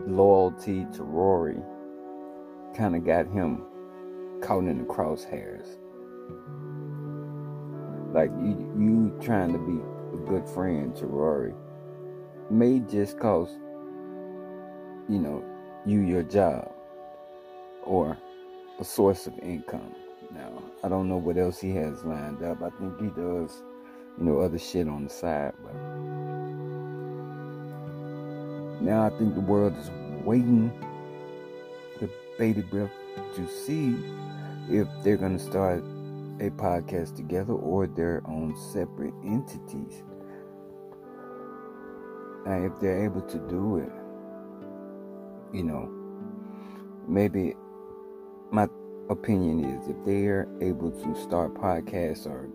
loyalty 0.08 0.88
to 0.94 1.04
Rory 1.04 1.62
kind 2.74 2.96
of 2.96 3.06
got 3.06 3.28
him 3.28 3.64
caught 4.42 4.64
in 4.64 4.80
the 4.80 4.84
crosshairs. 4.86 5.78
Like 8.14 8.32
you, 8.42 8.58
you 8.78 9.18
trying 9.22 9.54
to 9.54 9.60
be 9.60 9.80
a 10.18 10.30
good 10.30 10.48
friend 10.50 10.96
to 10.98 11.06
Rory 11.06 11.54
may 12.50 12.80
just 12.80 13.20
cost, 13.20 13.54
you 15.12 15.20
know, 15.20 15.44
you 15.86 16.00
your 16.00 16.24
job 16.24 16.72
or 17.84 18.18
a 18.80 18.84
source 18.86 19.28
of 19.28 19.38
income. 19.40 19.94
Now, 20.34 20.64
I 20.84 20.88
don't 20.88 21.10
know 21.10 21.18
what 21.18 21.38
else 21.38 21.60
he 21.60 21.72
has 21.76 22.06
lined 22.06 22.42
up. 22.42 22.64
I 22.64 22.70
think 22.80 22.98
he 23.02 23.08
does 23.08 23.62
you 24.18 24.24
know, 24.26 24.40
other 24.40 24.58
shit 24.58 24.88
on 24.88 25.04
the 25.04 25.10
side. 25.10 25.54
But 25.64 25.76
now 28.82 29.06
I 29.06 29.10
think 29.18 29.36
the 29.36 29.42
world 29.42 29.76
is 29.78 29.92
waiting 30.24 30.72
with 32.00 32.12
bated 32.38 32.70
breath 32.70 32.92
to 33.36 33.48
see 33.48 33.96
if 34.70 34.88
they're 35.04 35.18
going 35.18 35.38
to 35.38 35.44
start 35.44 35.84
a 36.40 36.50
podcast 36.52 37.18
together 37.18 37.54
or 37.54 37.86
their 37.86 38.22
own 38.26 38.56
separate 38.72 39.14
entities. 39.26 40.04
Now, 42.46 42.66
if 42.66 42.80
they're 42.80 43.04
able 43.04 43.22
to 43.22 43.38
do 43.50 43.78
it, 43.78 43.92
you 45.54 45.64
know, 45.64 45.90
maybe 47.08 47.56
my 48.52 48.68
opinion 49.10 49.64
is 49.66 49.88
if 49.90 50.06
they 50.06 50.28
are 50.28 50.48
able 50.62 50.92
to 50.92 51.22
start 51.22 51.54
podcasts 51.54 52.26
or 52.26 52.50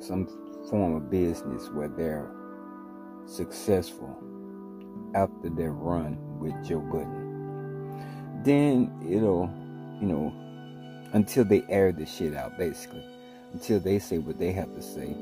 some 0.00 0.26
form 0.68 0.94
of 0.94 1.10
business 1.10 1.68
where 1.70 1.88
they're 1.88 2.30
successful 3.26 4.16
after 5.14 5.48
their 5.50 5.72
run 5.72 6.18
with 6.38 6.52
Joe 6.66 6.80
Budden. 6.80 8.42
Then 8.44 8.90
it'll, 9.08 9.50
you 10.00 10.06
know, 10.06 10.32
until 11.12 11.44
they 11.44 11.62
air 11.68 11.92
the 11.92 12.06
shit 12.06 12.34
out, 12.34 12.58
basically, 12.58 13.04
until 13.52 13.80
they 13.80 13.98
say 13.98 14.18
what 14.18 14.38
they 14.38 14.52
have 14.52 14.74
to 14.74 14.82
say, 14.82 15.14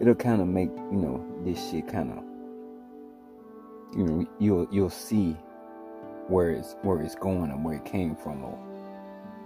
it'll 0.00 0.14
kind 0.14 0.40
of 0.40 0.48
make 0.48 0.70
you 0.70 0.98
know 0.98 1.24
this 1.44 1.70
shit 1.70 1.88
kind 1.88 2.10
of, 2.12 2.24
you 3.96 4.04
know, 4.04 4.26
you'll 4.38 4.68
you'll 4.70 4.90
see 4.90 5.36
where 6.30 6.50
it's 6.50 6.76
where 6.82 7.02
it's 7.02 7.14
going 7.16 7.50
and 7.50 7.64
where 7.64 7.74
it 7.74 7.84
came 7.84 8.14
from 8.16 8.44
or 8.44 8.56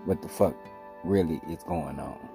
what 0.05 0.21
the 0.23 0.29
fuck 0.29 0.55
really 1.03 1.41
is 1.49 1.63
going 1.65 1.99
on. 1.99 2.29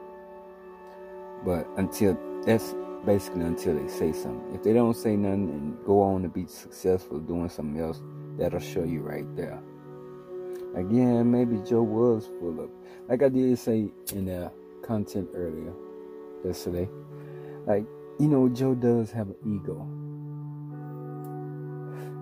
But 1.45 1.67
until 1.77 2.17
that's 2.45 2.75
basically 3.05 3.41
until 3.41 3.75
they 3.75 3.87
say 3.87 4.11
something. 4.11 4.53
If 4.53 4.63
they 4.63 4.73
don't 4.73 4.95
say 4.95 5.15
nothing 5.15 5.49
and 5.49 5.85
go 5.85 6.01
on 6.01 6.23
to 6.23 6.29
be 6.29 6.45
successful 6.47 7.19
doing 7.19 7.49
something 7.49 7.79
else, 7.79 8.01
that'll 8.37 8.59
show 8.59 8.83
you 8.83 9.01
right 9.01 9.25
there. 9.35 9.61
Again, 10.75 11.31
maybe 11.31 11.57
Joe 11.67 11.81
was 11.81 12.29
full 12.39 12.59
of, 12.59 12.69
like 13.07 13.23
I 13.23 13.29
did 13.29 13.57
say 13.57 13.89
in 14.13 14.25
the 14.25 14.51
content 14.83 15.29
earlier 15.33 15.73
yesterday, 16.45 16.89
like, 17.65 17.85
you 18.19 18.27
know, 18.27 18.49
Joe 18.49 18.75
does 18.75 19.11
have 19.11 19.29
an 19.29 19.35
ego. 19.45 19.87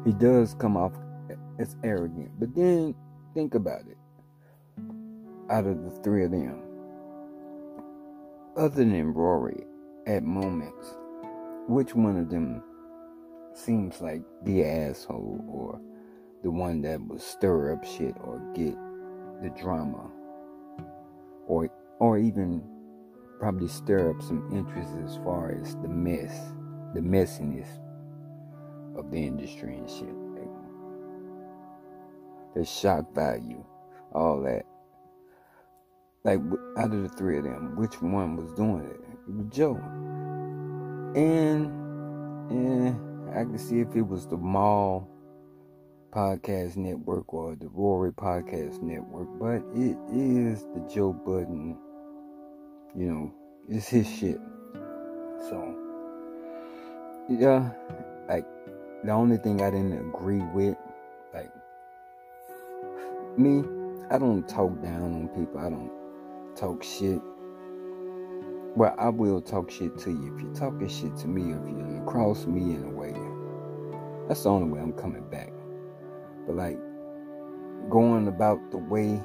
He 0.05 0.13
does 0.13 0.53
come 0.53 0.77
off 0.77 0.93
as 1.59 1.75
arrogant. 1.83 2.31
But 2.39 2.55
then 2.55 2.95
think 3.33 3.55
about 3.55 3.81
it. 3.81 3.97
Out 5.49 5.65
of 5.65 5.83
the 5.83 5.91
three 6.03 6.25
of 6.25 6.31
them, 6.31 6.61
other 8.55 8.83
than 8.83 9.13
Rory, 9.13 9.63
at 10.07 10.23
moments, 10.23 10.95
which 11.67 11.93
one 11.93 12.17
of 12.17 12.29
them 12.29 12.63
seems 13.53 14.01
like 14.01 14.21
the 14.43 14.63
asshole 14.63 15.43
or 15.49 15.81
the 16.43 16.51
one 16.51 16.81
that 16.81 17.05
will 17.07 17.19
stir 17.19 17.73
up 17.73 17.83
shit 17.83 18.15
or 18.21 18.39
get 18.55 18.75
the 19.41 19.49
drama 19.59 20.09
or 21.47 21.69
or 21.99 22.17
even 22.17 22.61
probably 23.39 23.67
stir 23.67 24.11
up 24.11 24.21
some 24.21 24.47
interest 24.51 24.91
as 25.05 25.17
far 25.17 25.51
as 25.51 25.75
the 25.77 25.87
mess, 25.87 26.53
the 26.93 27.01
messiness 27.01 27.67
of 28.97 29.11
the 29.11 29.17
industry 29.17 29.75
and 29.77 29.89
shit. 29.89 30.26
The 32.57 32.65
shock 32.65 33.13
value, 33.13 33.63
all 34.15 34.41
that. 34.41 34.63
Like 36.23 36.39
out 36.79 36.91
of 36.91 37.03
the 37.03 37.09
three 37.09 37.37
of 37.37 37.43
them, 37.43 37.75
which 37.75 38.01
one 38.01 38.35
was 38.35 38.51
doing 38.53 38.83
it? 38.83 38.99
It 39.27 39.31
was 39.31 39.45
Joe. 39.55 39.75
And 41.15 41.67
and 42.49 43.29
I 43.29 43.43
can 43.43 43.59
see 43.59 43.79
if 43.79 43.95
it 43.95 44.01
was 44.01 44.25
the 44.25 44.37
Mal 44.37 45.07
Podcast 46.11 46.77
Network 46.77 47.31
or 47.31 47.55
the 47.55 47.67
Rory 47.67 48.11
Podcast 48.11 48.81
Network, 48.81 49.27
but 49.39 49.61
it 49.79 49.95
is 50.11 50.63
the 50.73 50.89
Joe 50.91 51.13
Budden. 51.13 51.77
You 52.95 53.05
know, 53.05 53.33
it's 53.69 53.87
his 53.87 54.09
shit. 54.09 54.39
So 55.47 55.77
yeah, 57.29 57.69
like 58.27 58.47
the 59.03 59.11
only 59.11 59.37
thing 59.37 59.61
I 59.61 59.69
didn't 59.69 59.93
agree 59.93 60.41
with, 60.55 60.75
me, 63.37 63.63
I 64.09 64.17
don't 64.17 64.47
talk 64.47 64.81
down 64.81 65.03
on 65.03 65.27
people. 65.29 65.59
I 65.59 65.69
don't 65.69 65.91
talk 66.55 66.83
shit 66.83 67.21
well, 68.77 68.93
I 68.99 69.09
will 69.09 69.41
talk 69.41 69.71
shit 69.71 69.97
to 70.01 70.11
you. 70.11 70.35
If 70.35 70.43
you're 70.43 70.53
talking 70.53 70.87
shit 70.87 71.17
to 71.17 71.27
me, 71.27 71.51
if 71.51 71.67
you 71.67 72.03
cross 72.05 72.45
me 72.45 72.75
in 72.75 72.83
a 72.83 72.89
way, 72.91 73.11
that's 74.27 74.43
the 74.43 74.51
only 74.51 74.69
way 74.69 74.79
I'm 74.79 74.93
coming 74.93 75.27
back. 75.31 75.51
But 76.45 76.57
like 76.57 76.77
going 77.89 78.27
about 78.27 78.69
the 78.69 78.77
way 78.77 79.19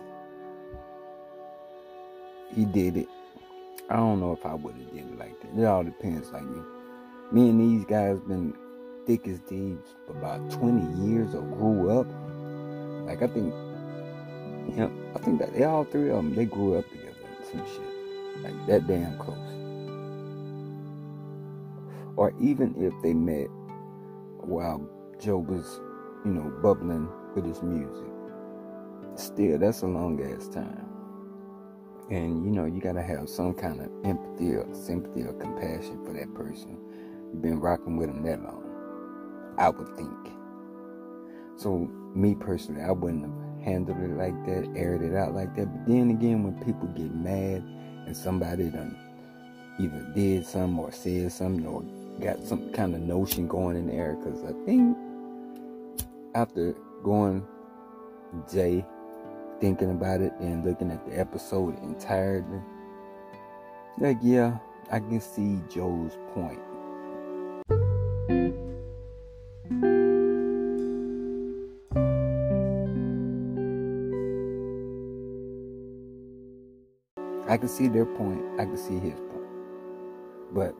he 2.54 2.64
did 2.64 2.96
it, 2.96 3.08
I 3.90 3.96
don't 3.96 4.20
know 4.20 4.32
if 4.32 4.46
I 4.46 4.54
would 4.54 4.74
have 4.74 4.90
did 4.90 5.00
it 5.00 5.18
like 5.18 5.38
that. 5.42 5.60
It 5.60 5.66
all 5.66 5.84
depends. 5.84 6.30
Like 6.30 6.44
me, 6.44 6.62
me 7.30 7.50
and 7.50 7.60
these 7.60 7.84
guys 7.84 8.18
been 8.20 8.54
thick 9.06 9.28
as 9.28 9.38
thieves 9.40 9.86
for 10.06 10.12
about 10.16 10.50
20 10.50 11.06
years 11.06 11.34
or 11.34 11.42
grew 11.42 11.90
up. 11.90 12.06
Like 13.06 13.20
I 13.20 13.26
think, 13.26 13.52
you 14.72 14.78
know, 14.78 14.92
I 15.14 15.18
think 15.18 15.38
that 15.40 15.52
they 15.52 15.64
all 15.64 15.84
three 15.84 16.08
of 16.08 16.16
them 16.16 16.34
they 16.34 16.46
grew 16.46 16.78
up 16.78 16.88
together. 16.90 17.14
Some 17.50 17.64
shit. 17.66 18.42
Like 18.42 18.66
that 18.66 18.86
damn 18.86 19.18
close. 19.18 19.36
Or 22.16 22.32
even 22.40 22.74
if 22.78 22.94
they 23.02 23.12
met 23.12 23.48
while 24.38 24.88
Joe 25.20 25.38
was, 25.38 25.80
you 26.24 26.32
know, 26.32 26.50
bubbling 26.62 27.08
with 27.34 27.44
his 27.44 27.62
music. 27.62 28.10
Still, 29.14 29.58
that's 29.58 29.82
a 29.82 29.86
long 29.86 30.20
ass 30.22 30.48
time. 30.48 30.88
And 32.10 32.44
you 32.44 32.50
know, 32.50 32.64
you 32.64 32.80
gotta 32.80 33.02
have 33.02 33.28
some 33.28 33.54
kind 33.54 33.80
of 33.80 33.90
empathy 34.04 34.54
or 34.54 34.66
sympathy 34.72 35.22
or 35.22 35.34
compassion 35.34 36.02
for 36.04 36.14
that 36.14 36.32
person. 36.34 36.78
You've 37.32 37.42
been 37.42 37.60
rocking 37.60 37.96
with 37.96 38.08
them 38.08 38.22
that 38.22 38.42
long. 38.42 38.64
I 39.58 39.68
would 39.68 39.96
think. 39.96 40.32
So 41.56 41.90
me 42.14 42.34
personally, 42.34 42.82
I 42.82 42.90
wouldn't 42.90 43.22
have 43.22 43.41
handled 43.64 43.98
it 43.98 44.16
like 44.16 44.34
that, 44.46 44.72
aired 44.76 45.02
it 45.02 45.14
out 45.14 45.34
like 45.34 45.54
that. 45.56 45.66
But 45.66 45.86
then 45.86 46.10
again, 46.10 46.42
when 46.44 46.54
people 46.64 46.88
get 46.88 47.14
mad 47.14 47.62
and 48.06 48.16
somebody 48.16 48.70
done 48.70 48.96
either 49.78 50.02
did 50.14 50.46
something 50.46 50.78
or 50.78 50.92
said 50.92 51.32
something 51.32 51.66
or 51.66 51.82
got 52.20 52.42
some 52.42 52.70
kind 52.72 52.94
of 52.94 53.00
notion 53.00 53.48
going 53.48 53.76
in 53.76 53.86
there 53.86 54.14
because 54.14 54.44
I 54.44 54.52
think 54.64 54.96
after 56.34 56.74
going 57.02 57.46
Jay 58.52 58.84
thinking 59.60 59.90
about 59.90 60.20
it 60.20 60.32
and 60.40 60.64
looking 60.64 60.90
at 60.90 61.04
the 61.06 61.18
episode 61.18 61.78
entirely 61.82 62.60
like 63.98 64.18
yeah 64.22 64.58
I 64.90 64.98
can 64.98 65.20
see 65.20 65.60
Joe's 65.72 66.16
point 66.34 66.60
can 77.62 77.68
see 77.68 77.86
their 77.86 78.04
point. 78.04 78.42
I 78.58 78.64
can 78.64 78.76
see 78.76 78.98
his 78.98 79.20
point. 79.20 79.46
But 80.50 80.74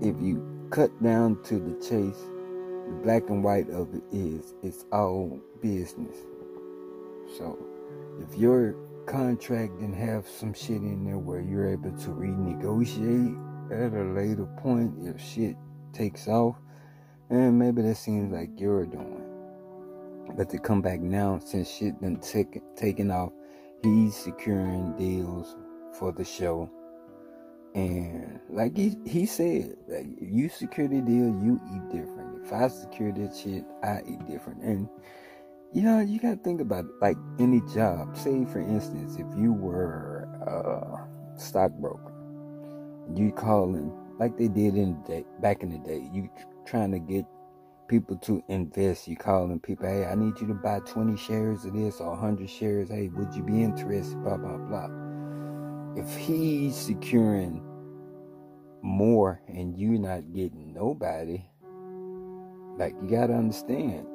if 0.00 0.16
you 0.18 0.42
cut 0.70 0.90
down 1.02 1.42
to 1.42 1.58
the 1.58 1.74
chase, 1.74 2.22
the 2.86 3.00
black 3.02 3.28
and 3.28 3.44
white 3.44 3.68
of 3.68 3.94
it 3.94 4.02
is 4.10 4.54
it's 4.62 4.86
all 4.92 5.38
business. 5.60 6.16
So 7.36 7.58
if 8.18 8.38
your 8.38 8.76
contract 9.04 9.78
didn't 9.78 9.96
have 9.96 10.26
some 10.26 10.54
shit 10.54 10.78
in 10.78 11.04
there 11.04 11.18
where 11.18 11.42
you're 11.42 11.68
able 11.68 11.92
to 11.92 12.08
renegotiate 12.08 13.36
at 13.70 13.92
a 13.92 14.04
later 14.04 14.46
point 14.62 14.94
if 15.02 15.20
shit 15.20 15.54
takes 15.92 16.28
off, 16.28 16.56
and 17.28 17.58
maybe 17.58 17.82
that 17.82 17.96
seems 17.96 18.32
like 18.32 18.48
you're 18.56 18.86
doing. 18.86 19.20
But 20.34 20.48
to 20.48 20.58
come 20.58 20.80
back 20.80 21.00
now 21.00 21.40
since 21.44 21.70
shit 21.70 22.00
done 22.00 22.16
take, 22.22 22.62
taken 22.74 23.10
off 23.10 23.30
he's 23.82 24.16
securing 24.16 24.96
deals 24.96 25.56
for 25.98 26.12
the 26.12 26.24
show. 26.24 26.70
And 27.74 28.40
like 28.48 28.76
he 28.76 28.96
he 29.04 29.26
said, 29.26 29.76
like 29.88 30.06
you 30.20 30.48
secure 30.48 30.86
the 30.86 31.00
deal, 31.00 31.26
you 31.42 31.60
eat 31.74 31.88
different. 31.88 32.44
If 32.44 32.52
I 32.52 32.68
secure 32.68 33.12
that 33.12 33.36
shit, 33.36 33.64
I 33.82 34.00
eat 34.06 34.24
different. 34.26 34.62
And 34.62 34.88
you 35.72 35.82
know, 35.82 35.98
you 35.98 36.20
gotta 36.20 36.36
think 36.36 36.60
about 36.60 36.84
it. 36.84 36.92
Like 37.00 37.16
any 37.40 37.60
job. 37.74 38.16
Say 38.16 38.44
for 38.44 38.60
instance, 38.60 39.14
if 39.14 39.26
you 39.36 39.52
were 39.52 40.28
a 40.46 41.40
stockbroker, 41.40 42.12
you 43.14 43.32
calling 43.32 43.92
like 44.18 44.36
they 44.38 44.48
did 44.48 44.76
in 44.76 45.02
the 45.02 45.08
day 45.08 45.24
back 45.40 45.62
in 45.62 45.70
the 45.70 45.78
day, 45.78 46.08
you 46.12 46.30
trying 46.64 46.92
to 46.92 47.00
get 47.00 47.26
people 47.88 48.16
to 48.16 48.42
invest. 48.48 49.08
You 49.08 49.16
calling 49.16 49.60
people, 49.60 49.86
hey, 49.86 50.06
I 50.06 50.14
need 50.14 50.40
you 50.40 50.46
to 50.48 50.54
buy 50.54 50.80
20 50.80 51.16
shares 51.16 51.64
of 51.64 51.74
this 51.74 52.00
or 52.00 52.10
100 52.10 52.48
shares. 52.48 52.88
Hey, 52.88 53.08
would 53.08 53.34
you 53.34 53.42
be 53.42 53.62
interested? 53.62 54.22
Blah, 54.22 54.36
blah, 54.36 54.56
blah. 54.56 54.88
If 55.96 56.16
he's 56.16 56.76
securing 56.76 57.62
more 58.82 59.40
and 59.48 59.78
you're 59.78 59.98
not 59.98 60.32
getting 60.32 60.74
nobody, 60.74 61.44
like 62.76 62.94
you 63.02 63.08
got 63.08 63.28
to 63.28 63.34
understand 63.34 64.06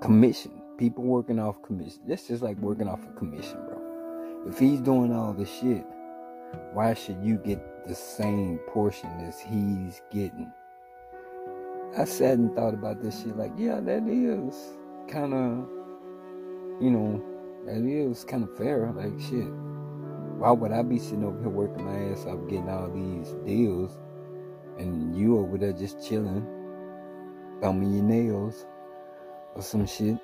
commission. 0.00 0.62
People 0.78 1.04
working 1.04 1.38
off 1.38 1.62
commission. 1.62 2.02
That's 2.06 2.28
just 2.28 2.42
like 2.42 2.58
working 2.58 2.88
off 2.88 3.00
a 3.06 3.12
commission, 3.18 3.58
bro. 3.66 4.46
If 4.46 4.58
he's 4.58 4.80
doing 4.80 5.12
all 5.12 5.32
the 5.32 5.46
shit, 5.46 5.84
why 6.72 6.94
should 6.94 7.22
you 7.22 7.36
get 7.38 7.86
the 7.86 7.94
same 7.94 8.58
portion 8.68 9.08
as 9.20 9.40
he's 9.40 10.02
getting? 10.12 10.52
I 11.98 12.04
sat 12.04 12.38
and 12.38 12.54
thought 12.54 12.74
about 12.74 13.02
this 13.02 13.22
shit. 13.22 13.36
Like, 13.36 13.52
yeah, 13.56 13.80
that 13.80 14.08
is 14.08 14.54
kind 15.08 15.34
of, 15.34 15.68
you 16.80 16.90
know, 16.90 17.22
that 17.66 17.78
is 17.78 18.24
kind 18.24 18.44
of 18.44 18.56
fair. 18.56 18.90
Like, 18.92 19.20
shit. 19.20 19.50
Why 20.38 20.50
would 20.50 20.72
I 20.72 20.82
be 20.82 20.98
sitting 20.98 21.24
over 21.24 21.38
here 21.38 21.48
working 21.48 21.84
my 21.84 22.12
ass 22.12 22.26
off 22.26 22.46
getting 22.48 22.68
all 22.68 22.90
these 22.90 23.34
deals 23.46 23.98
and 24.78 25.16
you 25.16 25.38
over 25.38 25.56
there 25.56 25.72
just 25.72 26.06
chilling? 26.06 26.46
thumbing 27.60 27.92
your 27.94 28.04
nails 28.04 28.66
or 29.54 29.62
some 29.62 29.86
shit 29.86 30.18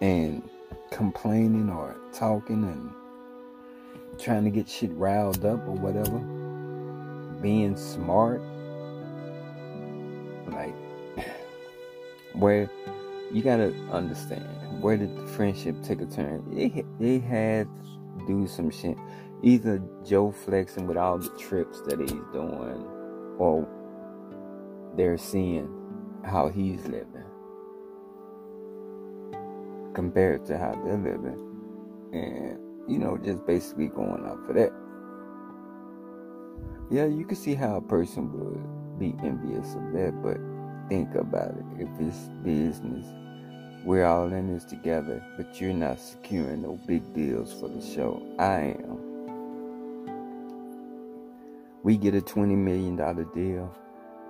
and 0.00 0.42
complaining 0.90 1.70
or 1.70 1.96
talking 2.12 2.64
and 2.64 2.90
trying 4.18 4.44
to 4.44 4.50
get 4.50 4.68
shit 4.68 4.90
riled 4.92 5.44
up 5.44 5.60
or 5.66 5.72
whatever, 5.72 6.18
being 7.42 7.76
smart, 7.76 8.40
where 12.38 12.70
you 13.32 13.42
gotta 13.42 13.74
understand 13.90 14.46
where 14.80 14.96
did 14.96 15.16
the 15.16 15.26
friendship 15.26 15.82
take 15.82 16.00
a 16.00 16.06
turn? 16.06 16.44
They 16.54 16.84
they 16.98 17.18
had 17.18 17.68
to 18.18 18.26
do 18.26 18.46
some 18.46 18.70
shit. 18.70 18.96
Either 19.42 19.82
Joe 20.04 20.32
flexing 20.32 20.86
with 20.86 20.96
all 20.96 21.18
the 21.18 21.30
trips 21.38 21.80
that 21.82 22.00
he's 22.00 22.10
doing, 22.32 22.86
or 23.38 23.68
they're 24.96 25.18
seeing 25.18 25.68
how 26.24 26.48
he's 26.48 26.84
living 26.86 27.24
compared 29.94 30.44
to 30.46 30.58
how 30.58 30.72
they're 30.84 30.96
living. 30.96 31.42
And, 32.12 32.58
you 32.88 32.98
know, 32.98 33.18
just 33.18 33.46
basically 33.46 33.88
going 33.88 34.24
out 34.26 34.46
for 34.46 34.52
that. 34.52 34.70
Yeah, 36.90 37.06
you 37.06 37.24
can 37.24 37.36
see 37.36 37.54
how 37.54 37.76
a 37.76 37.80
person 37.80 38.30
would 38.32 38.98
be 38.98 39.14
envious 39.24 39.74
of 39.74 39.92
that, 39.92 40.12
but 40.22 40.38
think 40.88 41.14
about 41.14 41.50
it. 41.50 41.64
If 41.78 41.88
it's 42.00 42.28
business, 42.42 43.06
we're 43.84 44.04
all 44.04 44.32
in 44.32 44.52
this 44.52 44.64
together, 44.64 45.22
but 45.36 45.60
you're 45.60 45.72
not 45.72 46.00
securing 46.00 46.62
no 46.62 46.78
big 46.86 47.14
deals 47.14 47.52
for 47.52 47.68
the 47.68 47.80
show. 47.80 48.22
I 48.38 48.76
am. 48.82 48.98
We 51.82 51.96
get 51.96 52.14
a 52.14 52.20
$20 52.20 52.56
million 52.56 52.96
deal. 52.96 53.72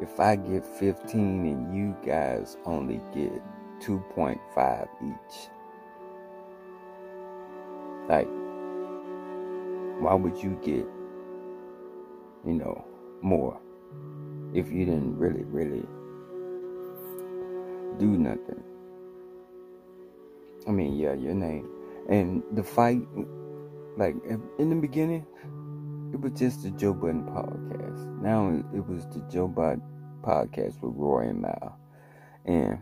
If 0.01 0.21
I 0.21 0.37
get 0.37 0.67
15 0.67 1.19
and 1.47 1.75
you 1.75 1.97
guys 2.05 2.59
only 2.67 3.01
get 3.15 3.33
2.5 3.81 4.89
each, 5.03 5.49
like, 8.09 8.29
why 10.03 10.15
would 10.15 10.37
you 10.37 10.51
get, 10.63 10.87
you 12.47 12.53
know, 12.53 12.85
more 13.23 13.59
if 14.53 14.71
you 14.71 14.85
didn't 14.85 15.17
really, 15.17 15.45
really 15.45 15.87
do 17.99 18.07
nothing? 18.07 18.63
I 20.67 20.71
mean, 20.71 20.97
yeah, 20.97 21.15
your 21.15 21.35
name. 21.35 21.69
And 22.09 22.43
the 22.53 22.63
fight, 22.63 23.03
like, 23.97 24.15
in 24.59 24.71
the 24.71 24.77
beginning, 24.77 25.27
it 26.13 26.21
was 26.21 26.33
just 26.39 26.63
the 26.63 26.71
Joe 26.71 26.95
Budden 26.95 27.25
podcast. 27.25 28.23
Now 28.23 28.49
it 28.75 28.87
was 28.87 29.07
the 29.07 29.21
Joe 29.31 29.49
Budden 29.49 29.83
podcast 30.23 30.81
with 30.81 30.95
Roy 30.95 31.29
and 31.29 31.43
Mal. 31.43 31.79
And 32.45 32.79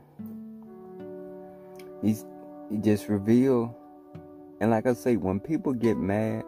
he's 2.02 2.24
he 2.70 2.78
just 2.78 3.08
revealed 3.08 3.74
and 4.60 4.70
like 4.70 4.86
I 4.86 4.94
say, 4.94 5.16
when 5.16 5.40
people 5.40 5.72
get 5.72 5.98
mad, 5.98 6.44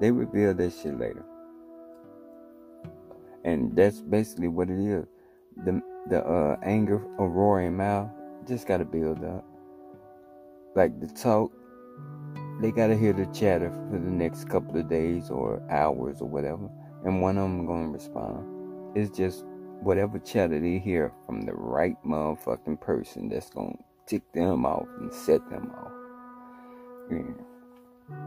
they 0.00 0.10
reveal 0.10 0.54
that 0.54 0.72
shit 0.72 0.98
later. 0.98 1.24
And 3.44 3.74
that's 3.74 4.00
basically 4.00 4.48
what 4.48 4.70
it 4.70 4.78
is. 4.78 5.06
The 5.64 5.82
the 6.08 6.24
uh, 6.24 6.56
anger 6.62 6.98
Rory 7.18 7.66
and 7.66 7.76
Mal 7.76 8.12
just 8.46 8.66
gotta 8.66 8.84
build 8.84 9.24
up. 9.24 9.44
Like 10.74 10.98
the 11.00 11.06
talk, 11.08 11.52
they 12.60 12.70
gotta 12.70 12.96
hear 12.96 13.12
the 13.12 13.26
chatter 13.26 13.70
for 13.70 13.98
the 13.98 14.10
next 14.10 14.48
couple 14.48 14.78
of 14.78 14.88
days 14.88 15.30
or 15.30 15.62
hours 15.70 16.20
or 16.20 16.28
whatever. 16.28 16.68
And 17.04 17.22
one 17.22 17.38
of 17.38 17.44
them 17.44 17.66
gonna 17.66 17.88
respond. 17.88 18.96
It's 18.96 19.16
just 19.16 19.44
whatever 19.80 20.18
chatter 20.18 20.60
they 20.60 20.78
hear 20.78 21.12
from 21.26 21.42
the 21.42 21.54
right 21.54 21.96
motherfucking 22.04 22.80
person 22.80 23.28
that's 23.28 23.50
gonna 23.50 23.76
tick 24.06 24.22
them 24.32 24.66
off 24.66 24.86
and 24.98 25.12
set 25.12 25.48
them 25.48 25.70
off. 25.76 25.92
Yeah. 27.10 28.20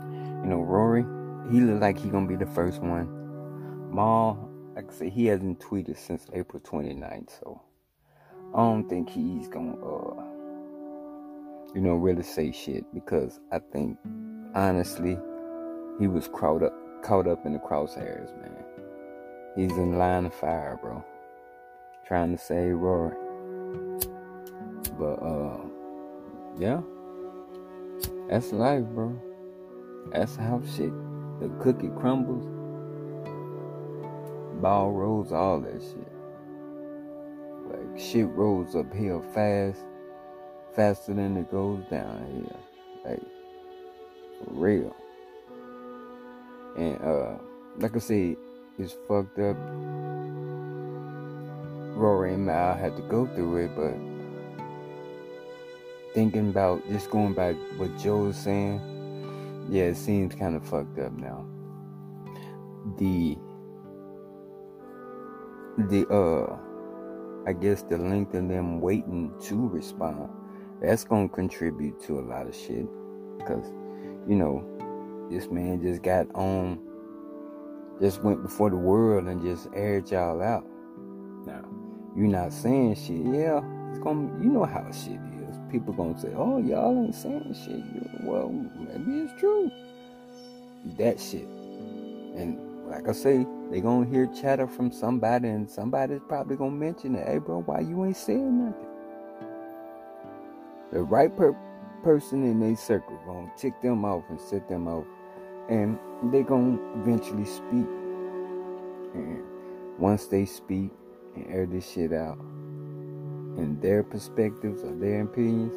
You 0.44 0.50
know, 0.50 0.62
Rory, 0.62 1.06
he 1.52 1.60
look 1.60 1.82
like 1.82 1.98
he 1.98 2.10
gonna 2.10 2.28
be 2.28 2.36
the 2.36 2.46
first 2.46 2.82
one. 2.82 3.94
Mal, 3.94 4.50
like 4.76 4.90
I 4.90 4.94
said, 4.94 5.10
he 5.10 5.28
hasn't 5.28 5.60
tweeted 5.60 5.98
since 5.98 6.26
April 6.34 6.62
29th, 6.62 7.40
so 7.40 7.62
I 8.54 8.58
don't 8.58 8.90
think 8.90 9.10
he's 9.10 9.48
gonna, 9.48 9.74
uh, 9.74 10.24
you 11.76 11.82
know, 11.82 11.94
really 11.96 12.24
say 12.24 12.52
shit 12.52 12.86
because 12.94 13.40
I 13.52 13.60
think, 13.60 13.98
honestly, 14.56 15.18
he 16.00 16.08
was 16.08 16.28
caught 16.28 16.64
up, 16.64 16.74
caught 17.04 17.28
up 17.28 17.46
in 17.46 17.54
the 17.54 17.60
crosshairs, 17.60 18.36
man. 18.42 18.64
He's 19.56 19.78
in 19.78 19.98
line 19.98 20.26
of 20.26 20.34
fire, 20.34 20.80
bro, 20.82 21.04
trying 22.08 22.36
to 22.36 22.44
save 22.44 22.74
Rory. 22.76 23.16
But 24.98 25.16
uh, 25.22 25.58
yeah, 26.58 26.82
that's 28.28 28.52
life, 28.52 28.86
bro. 28.86 29.20
That's 30.12 30.36
how 30.36 30.62
shit. 30.76 30.92
The 31.40 31.50
cookie 31.62 31.90
crumbles. 32.00 32.63
Ball 34.64 34.92
rolls, 34.94 35.34
all 35.34 35.60
that 35.60 35.82
shit. 35.82 36.08
Like 37.68 38.00
shit 38.00 38.28
rolls 38.28 38.78
uphill 38.78 39.22
fast, 39.34 39.82
faster 40.74 41.14
than 41.14 41.36
it 41.36 41.52
goes 41.52 41.84
down 41.92 42.26
here. 42.32 43.12
Like 43.12 43.22
for 44.40 44.54
real. 44.54 44.96
And 46.78 47.02
uh 47.02 47.38
like 47.78 47.94
I 47.94 48.00
said, 48.00 48.38
it's 48.80 48.96
fucked 49.06 49.38
up. 49.40 49.58
Rory 51.98 52.34
and 52.34 52.46
Mal 52.46 52.74
had 52.74 52.96
to 52.96 53.02
go 53.04 53.28
through 53.36 53.66
it, 53.66 53.76
but 53.76 53.98
thinking 56.14 56.52
about 56.52 56.88
just 56.88 57.12
going 57.12 57.34
back 57.34 57.58
what 57.76 57.98
Joe 58.00 58.20
was 58.20 58.38
saying, 58.38 58.80
yeah, 59.70 59.84
it 59.84 59.98
seems 59.98 60.34
kind 60.36 60.56
of 60.56 60.66
fucked 60.66 61.00
up 61.00 61.12
now. 61.12 61.46
The 62.98 63.38
the 65.78 66.08
uh 66.08 66.58
I 67.46 67.54
guess 67.54 67.84
the 67.84 67.98
length 67.98 68.34
of 68.36 68.48
them 68.48 68.80
waiting 68.80 69.34
to 69.44 69.68
respond, 69.68 70.30
that's 70.82 71.04
gonna 71.04 71.28
contribute 71.28 72.00
to 72.04 72.20
a 72.20 72.22
lot 72.22 72.48
of 72.48 72.56
shit. 72.56 72.88
Cause, 73.46 73.66
you 74.28 74.36
know, 74.36 74.64
this 75.30 75.50
man 75.50 75.82
just 75.82 76.02
got 76.04 76.28
on 76.36 76.80
just 78.00 78.24
went 78.24 78.42
before 78.42 78.70
the 78.70 78.76
world 78.78 79.28
and 79.28 79.42
just 79.42 79.68
aired 79.76 80.10
y'all 80.10 80.42
out. 80.42 80.66
Now, 81.46 81.64
you're 82.16 82.28
not 82.28 82.54
saying 82.54 82.96
shit, 82.96 83.26
yeah, 83.26 83.62
it's 83.90 84.00
gonna 84.00 84.32
you 84.42 84.50
know 84.50 84.66
how 84.66 84.90
shit 84.92 85.20
is 85.50 85.60
people 85.70 85.94
gonna 85.94 86.18
say, 86.18 86.32
"Oh, 86.36 86.60
y'all 86.60 87.04
ain't 87.04 87.16
saying 87.16 87.56
shit." 87.66 88.24
Well, 88.24 88.50
maybe 88.50 89.22
it's 89.22 89.40
true. 89.40 89.70
That 90.98 91.20
shit, 91.20 91.48
and 92.36 92.58
like 92.94 93.10
I 93.10 93.12
say, 93.12 93.48
they 93.72 93.82
gonna 93.82 94.06
hear 94.06 94.28
chatter 94.28 94.68
from 94.68 94.92
somebody, 94.92 95.48
and 95.48 95.68
somebody's 95.68 96.22
probably 96.28 96.56
gonna 96.56 96.72
mention 96.72 97.16
it. 97.16 97.28
Hey, 97.28 97.40
bro, 97.40 97.62
why 97.62 97.80
you 97.80 98.06
ain't 98.06 98.16
saying 98.16 98.66
nothing? 98.66 98.88
The 100.92 101.02
right 101.02 101.36
per- 101.36 101.58
person 102.04 102.44
in 102.44 102.60
their 102.60 102.76
circle 102.76 103.20
gonna 103.26 103.52
tick 103.58 103.74
them 103.82 104.06
off 104.06 104.24
and 104.30 104.40
set 104.40 104.70
them 104.70 104.88
off, 104.88 105.06
and 105.70 105.98
they 106.32 106.44
gonna 106.44 106.78
eventually 107.02 107.46
speak. 107.46 107.88
And 109.16 109.42
once 109.98 110.28
they 110.28 110.46
speak 110.46 110.92
and 111.36 111.48
air 111.48 111.66
this 111.66 111.90
shit 111.90 112.14
out 112.14 112.38
and 113.58 113.82
their 113.82 114.04
perspectives 114.04 114.84
or 114.84 114.94
their 114.96 115.24
opinions, 115.24 115.74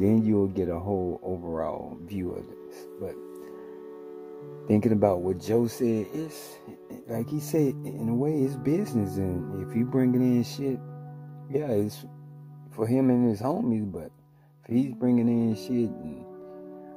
then 0.00 0.24
you'll 0.24 0.48
get 0.48 0.68
a 0.68 0.78
whole 0.78 1.20
overall 1.22 1.96
view 2.04 2.32
of 2.32 2.44
this. 2.48 2.86
But 3.00 3.14
thinking 4.68 4.92
about 4.92 5.20
what 5.20 5.40
Joe 5.40 5.66
said, 5.66 6.06
it's 6.12 6.56
like 7.08 7.28
he 7.28 7.40
said, 7.40 7.74
in 7.84 8.08
a 8.08 8.14
way, 8.14 8.42
it's 8.42 8.56
business. 8.56 9.16
And 9.16 9.68
if 9.68 9.76
you 9.76 9.84
bringing 9.86 10.22
in 10.22 10.44
shit, 10.44 10.78
yeah, 11.50 11.70
it's 11.70 12.04
for 12.72 12.86
him 12.86 13.10
and 13.10 13.28
his 13.28 13.40
homies. 13.40 13.90
But 13.90 14.10
if 14.64 14.74
he's 14.74 14.94
bringing 14.94 15.28
in 15.28 15.54
shit, 15.56 15.90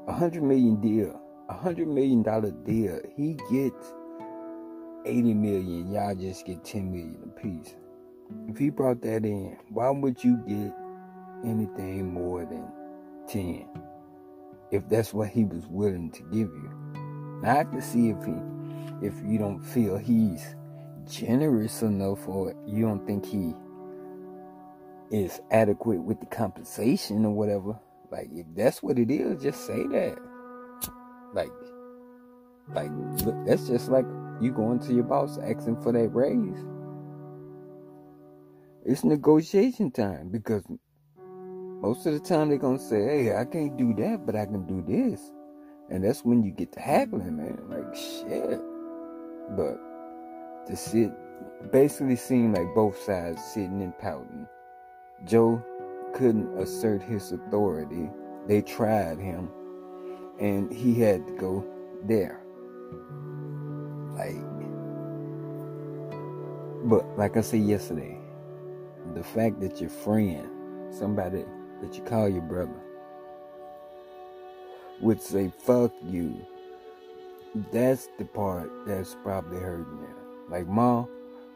a 0.07 0.13
hundred 0.13 0.43
million 0.43 0.81
deal, 0.81 1.19
a 1.49 1.53
hundred 1.53 1.87
million 1.87 2.23
dollar 2.23 2.51
deal, 2.51 2.99
he 3.15 3.33
gets 3.51 3.93
eighty 5.05 5.33
million. 5.33 5.91
Y'all 5.91 6.15
just 6.15 6.45
get 6.45 6.63
ten 6.63 6.91
million 6.91 7.31
apiece. 7.35 7.75
If 8.47 8.57
he 8.57 8.69
brought 8.69 9.01
that 9.01 9.25
in, 9.25 9.57
why 9.69 9.89
would 9.89 10.23
you 10.23 10.37
get 10.47 10.73
anything 11.43 12.13
more 12.13 12.45
than 12.45 12.67
10? 13.27 13.67
If 14.71 14.87
that's 14.89 15.13
what 15.13 15.29
he 15.29 15.45
was 15.45 15.65
willing 15.67 16.11
to 16.11 16.23
give 16.23 16.49
you. 16.49 16.88
I 17.43 17.63
can 17.63 17.81
see 17.81 18.09
if 18.09 18.23
he 18.25 18.33
if 19.01 19.13
you 19.25 19.37
don't 19.37 19.61
feel 19.61 19.97
he's 19.97 20.55
generous 21.09 21.81
enough 21.81 22.27
or 22.27 22.53
you 22.67 22.85
don't 22.85 23.05
think 23.05 23.25
he 23.25 23.53
is 25.11 25.39
adequate 25.51 26.01
with 26.01 26.19
the 26.19 26.25
compensation 26.27 27.25
or 27.25 27.31
whatever. 27.31 27.79
Like 28.11 28.29
if 28.31 28.45
that's 28.55 28.83
what 28.83 28.99
it 28.99 29.09
is, 29.09 29.41
just 29.41 29.65
say 29.65 29.87
that. 29.87 30.17
Like 31.33 31.51
like 32.73 32.91
look, 33.23 33.35
that's 33.45 33.67
just 33.67 33.89
like 33.89 34.05
you 34.41 34.51
going 34.51 34.79
to 34.79 34.93
your 34.93 35.03
boss 35.03 35.37
asking 35.37 35.81
for 35.81 35.91
that 35.91 36.09
raise 36.09 36.65
it's 38.85 39.03
negotiation 39.03 39.91
time 39.91 40.29
because 40.29 40.63
most 41.81 42.05
of 42.05 42.13
the 42.13 42.19
time 42.19 42.49
they're 42.49 42.57
gonna 42.57 42.79
say, 42.79 43.03
"Hey, 43.03 43.35
I 43.35 43.45
can't 43.45 43.77
do 43.77 43.93
that, 43.95 44.25
but 44.25 44.35
I 44.35 44.45
can 44.45 44.65
do 44.65 44.81
this," 44.81 45.21
and 45.89 46.03
that's 46.03 46.23
when 46.23 46.43
you 46.43 46.51
get 46.51 46.71
to 46.73 46.79
haggling, 46.79 47.37
man. 47.37 47.59
Like 47.67 47.95
shit. 47.95 48.59
But 49.55 49.79
to 50.67 50.75
sit, 50.75 51.11
basically 51.71 52.15
seemed 52.15 52.55
like 52.55 52.73
both 52.75 52.99
sides 53.01 53.43
sitting 53.43 53.81
and 53.81 53.97
pouting. 53.97 54.47
Joe 55.25 55.63
couldn't 56.13 56.57
assert 56.59 57.01
his 57.01 57.31
authority. 57.31 58.09
They 58.47 58.61
tried 58.61 59.19
him, 59.19 59.49
and 60.39 60.71
he 60.71 60.99
had 60.99 61.27
to 61.27 61.33
go 61.33 61.65
there. 62.05 62.41
Like, 64.15 64.37
but 66.85 67.17
like 67.17 67.37
I 67.37 67.41
said 67.41 67.61
yesterday, 67.61 68.17
the 69.13 69.23
fact 69.23 69.59
that 69.61 69.81
your 69.81 69.89
friend, 69.89 70.47
somebody 70.93 71.45
that 71.81 71.95
you 71.95 72.03
call 72.03 72.29
your 72.29 72.41
brother, 72.41 72.78
would 75.01 75.21
say 75.21 75.51
"fuck 75.59 75.91
you," 76.03 76.35
that's 77.71 78.07
the 78.17 78.25
part 78.25 78.69
that's 78.85 79.15
probably 79.23 79.59
hurting 79.59 80.01
them. 80.01 80.15
Like 80.49 80.67
Ma, 80.67 81.05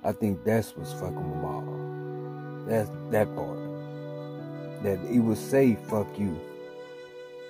I 0.03 0.11
think 0.11 0.43
that's 0.43 0.75
what's 0.75 0.93
fucking 0.93 1.29
with 1.29 1.41
Ma. 1.41 1.61
That's 2.67 2.89
that 3.11 3.33
part. 3.35 3.59
That 4.83 4.99
he 5.09 5.19
would 5.19 5.37
say 5.37 5.75
"fuck 5.89 6.07
you," 6.17 6.39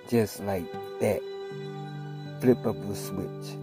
just 0.09 0.41
like 0.43 0.71
that. 0.99 1.21
Flip 2.41 2.65
up 2.65 2.75
the 2.87 2.95
switch. 2.95 3.57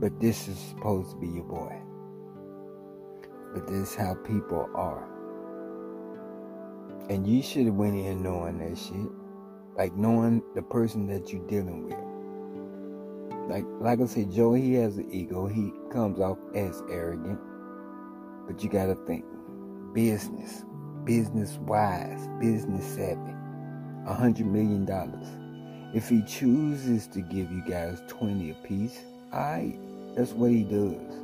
But 0.00 0.18
this 0.20 0.48
is 0.48 0.58
supposed 0.58 1.10
to 1.10 1.16
be 1.16 1.28
your 1.28 1.44
boy. 1.44 1.76
But 3.54 3.68
this 3.68 3.90
is 3.90 3.94
how 3.94 4.14
people 4.14 4.68
are. 4.74 5.04
And 7.08 7.26
you 7.26 7.42
should 7.42 7.66
have 7.66 7.74
went 7.74 7.94
in 7.94 8.22
knowing 8.22 8.58
that 8.58 8.76
shit. 8.76 9.23
Like 9.76 9.94
knowing 9.96 10.42
the 10.54 10.62
person 10.62 11.06
that 11.08 11.32
you're 11.32 11.46
dealing 11.46 11.84
with. 11.84 11.98
Like 13.50 13.64
like 13.80 14.00
I 14.00 14.06
said, 14.06 14.32
Joe, 14.32 14.54
he 14.54 14.74
has 14.74 14.96
an 14.96 15.10
ego. 15.12 15.46
He 15.46 15.72
comes 15.90 16.20
off 16.20 16.38
as 16.54 16.82
arrogant. 16.90 17.40
But 18.46 18.62
you 18.62 18.70
gotta 18.70 18.94
think. 19.06 19.24
Business. 19.92 20.64
Business 21.04 21.58
wise. 21.58 22.28
Business 22.40 22.86
savvy. 22.86 23.34
A 24.06 24.14
hundred 24.14 24.46
million 24.46 24.84
dollars. 24.84 25.26
If 25.94 26.08
he 26.08 26.22
chooses 26.22 27.06
to 27.08 27.20
give 27.20 27.50
you 27.52 27.62
guys 27.68 28.02
20 28.08 28.50
apiece, 28.50 29.00
I 29.32 29.76
that's 30.16 30.32
what 30.32 30.50
he 30.50 30.64
does. 30.64 31.14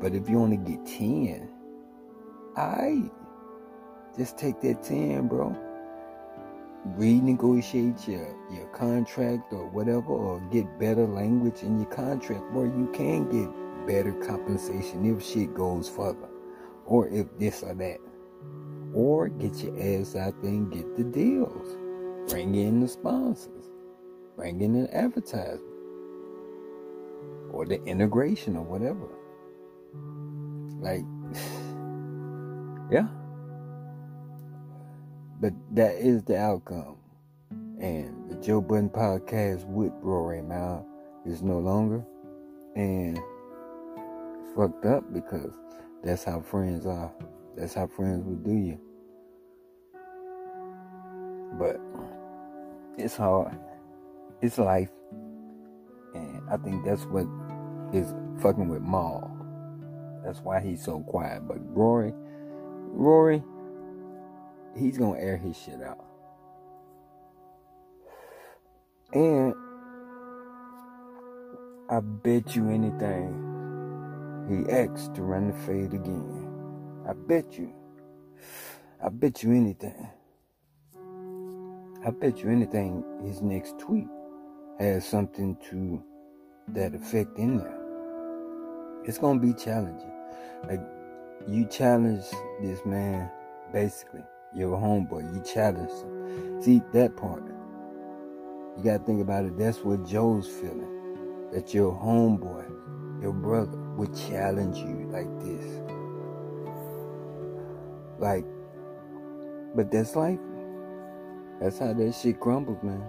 But 0.00 0.14
if 0.14 0.28
you 0.28 0.38
only 0.38 0.58
get 0.58 0.84
10, 0.86 1.48
I 2.56 3.02
just 4.16 4.38
take 4.38 4.60
that 4.60 4.82
10, 4.82 5.28
bro. 5.28 5.56
Renegotiate 6.94 8.06
your, 8.06 8.36
your 8.50 8.66
contract 8.68 9.52
or 9.52 9.66
whatever, 9.68 10.12
or 10.12 10.40
get 10.52 10.78
better 10.78 11.06
language 11.06 11.62
in 11.62 11.78
your 11.78 11.90
contract 11.90 12.44
where 12.52 12.66
you 12.66 12.90
can 12.92 13.28
get 13.30 13.50
better 13.86 14.12
compensation 14.12 15.04
if 15.04 15.24
shit 15.24 15.54
goes 15.54 15.88
further. 15.88 16.28
Or 16.84 17.08
if 17.08 17.26
this 17.38 17.62
or 17.62 17.74
that. 17.74 17.98
Or 18.94 19.28
get 19.28 19.56
your 19.62 19.74
ass 19.78 20.16
out 20.16 20.40
there 20.42 20.50
and 20.50 20.72
get 20.72 20.96
the 20.96 21.04
deals. 21.04 21.76
Bring 22.30 22.54
in 22.54 22.80
the 22.80 22.88
sponsors. 22.88 23.70
Bring 24.36 24.60
in 24.60 24.74
an 24.74 24.88
advertisement. 24.92 25.62
Or 27.50 27.66
the 27.66 27.82
integration 27.84 28.56
or 28.56 28.62
whatever. 28.62 29.08
Like, 30.80 31.04
yeah. 32.90 33.08
But 35.40 35.52
that 35.72 35.96
is 35.96 36.22
the 36.24 36.38
outcome. 36.38 36.96
And 37.80 38.30
the 38.30 38.36
Joe 38.36 38.60
Budden 38.60 38.88
podcast 38.88 39.66
with 39.66 39.92
Rory 40.00 40.42
Mal 40.42 40.86
is 41.26 41.42
no 41.42 41.58
longer. 41.58 42.04
And 42.74 43.18
fucked 44.54 44.86
up 44.86 45.04
because 45.12 45.52
that's 46.02 46.24
how 46.24 46.40
friends 46.40 46.86
are. 46.86 47.12
That's 47.56 47.74
how 47.74 47.86
friends 47.86 48.24
would 48.24 48.44
do 48.44 48.52
you. 48.52 48.80
But 51.58 51.80
it's 52.96 53.16
hard. 53.16 53.58
It's 54.40 54.58
life. 54.58 54.90
And 56.14 56.42
I 56.50 56.56
think 56.56 56.84
that's 56.84 57.04
what 57.04 57.26
is 57.92 58.14
fucking 58.40 58.68
with 58.68 58.82
Mal. 58.82 59.32
That's 60.24 60.40
why 60.40 60.60
he's 60.60 60.82
so 60.82 61.00
quiet. 61.00 61.46
But 61.46 61.58
Rory, 61.76 62.12
Rory, 62.14 63.42
he's 64.76 64.98
gonna 64.98 65.18
air 65.18 65.36
his 65.36 65.56
shit 65.56 65.82
out. 65.82 66.04
And 69.12 69.54
I 71.88 72.00
bet 72.00 72.56
you 72.56 72.68
anything 72.68 73.42
he 74.48 74.70
asked 74.72 75.14
to 75.14 75.22
run 75.22 75.48
the 75.48 75.56
fade 75.66 75.94
again. 75.94 76.48
I 77.08 77.12
bet 77.12 77.58
you. 77.58 77.72
I 79.02 79.08
bet 79.08 79.42
you 79.42 79.52
anything. 79.52 80.08
I 82.04 82.10
bet 82.10 82.42
you 82.42 82.50
anything 82.50 83.04
his 83.24 83.42
next 83.42 83.78
tweet 83.78 84.08
has 84.78 85.06
something 85.06 85.56
to 85.70 86.02
that 86.68 86.94
effect 86.94 87.38
in 87.38 87.58
there. 87.58 87.78
It's 89.04 89.18
gonna 89.18 89.40
be 89.40 89.54
challenging. 89.54 90.12
Like 90.68 90.80
you 91.46 91.66
challenge 91.66 92.24
this 92.60 92.84
man, 92.84 93.30
basically, 93.72 94.24
your 94.56 94.76
homeboy, 94.78 95.34
you 95.34 95.42
challenge 95.42 95.90
him. 95.90 96.62
See 96.62 96.82
that 96.92 97.16
part. 97.16 97.44
You 98.76 98.82
gotta 98.82 99.04
think 99.04 99.20
about 99.20 99.44
it. 99.44 99.58
That's 99.58 99.78
what 99.78 100.06
Joe's 100.06 100.48
feeling. 100.48 101.50
That 101.52 101.72
your 101.74 101.92
homeboy, 101.92 103.22
your 103.22 103.32
brother, 103.32 103.76
would 103.96 104.14
challenge 104.16 104.78
you 104.78 105.08
like 105.10 105.28
this. 105.40 105.64
Like, 108.18 108.44
but 109.74 109.90
that's 109.90 110.16
life. 110.16 110.38
That's 111.60 111.78
how 111.78 111.92
that 111.92 112.14
shit 112.14 112.40
crumbles, 112.40 112.82
man. 112.82 113.04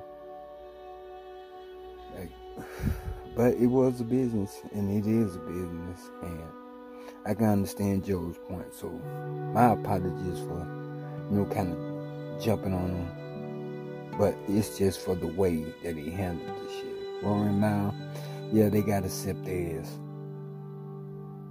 Like, 2.15 2.31
but 3.35 3.53
it 3.55 3.67
was 3.67 3.99
a 4.01 4.05
business, 4.05 4.61
and 4.73 4.89
it 4.89 5.09
is 5.09 5.35
a 5.35 5.39
business, 5.39 6.09
and 6.23 6.41
I 7.25 7.33
can 7.33 7.47
understand 7.47 8.05
Joe's 8.05 8.37
point. 8.47 8.73
So, 8.73 8.89
my 9.53 9.73
apologies 9.73 10.39
for, 10.39 10.86
know, 11.31 11.45
kind 11.45 11.73
of 11.73 12.41
jumping 12.41 12.73
on 12.73 12.89
him, 12.89 14.17
but 14.17 14.35
it's 14.47 14.77
just 14.77 15.01
for 15.01 15.15
the 15.15 15.27
way 15.27 15.65
that 15.83 15.97
he 15.97 16.09
handled 16.09 16.47
the 16.47 16.73
shit. 16.73 17.23
Rory 17.23 17.49
and 17.49 17.59
Mal, 17.59 17.93
yeah, 18.51 18.69
they 18.69 18.81
gotta 18.81 19.07
accept 19.07 19.43
theirs. 19.43 19.99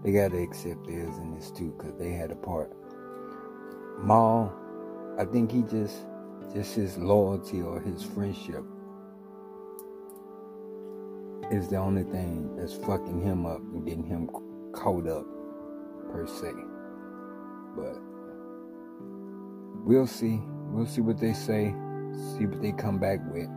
They 0.04 0.12
gotta 0.12 0.38
accept 0.38 0.86
theirs 0.86 1.16
in 1.18 1.34
this 1.34 1.50
too, 1.50 1.74
cause 1.78 1.92
they 1.98 2.12
had 2.12 2.30
a 2.30 2.36
part. 2.36 2.72
Mal, 3.98 4.54
I 5.18 5.24
think 5.24 5.50
he 5.50 5.62
just 5.62 5.96
just 6.54 6.74
his 6.74 6.96
loyalty 6.96 7.60
or 7.60 7.80
his 7.80 8.02
friendship 8.02 8.64
is 11.50 11.68
the 11.68 11.76
only 11.76 12.02
thing 12.04 12.56
that's 12.56 12.74
fucking 12.74 13.20
him 13.20 13.46
up 13.46 13.60
and 13.60 13.84
getting 13.84 14.04
him 14.04 14.28
caught 14.72 15.06
up 15.06 15.26
per 16.10 16.26
se. 16.26 16.52
But 17.76 18.00
we'll 19.86 20.06
see. 20.06 20.40
We'll 20.70 20.86
see 20.86 21.00
what 21.00 21.18
they 21.18 21.32
say. 21.32 21.74
See 22.36 22.44
what 22.46 22.60
they 22.60 22.72
come 22.72 22.98
back 22.98 23.20
with. 23.32 23.48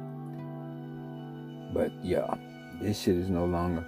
But 1.74 1.92
yeah, 2.04 2.34
this 2.82 3.02
shit 3.02 3.16
is 3.16 3.30
no 3.30 3.46
longer. 3.46 3.86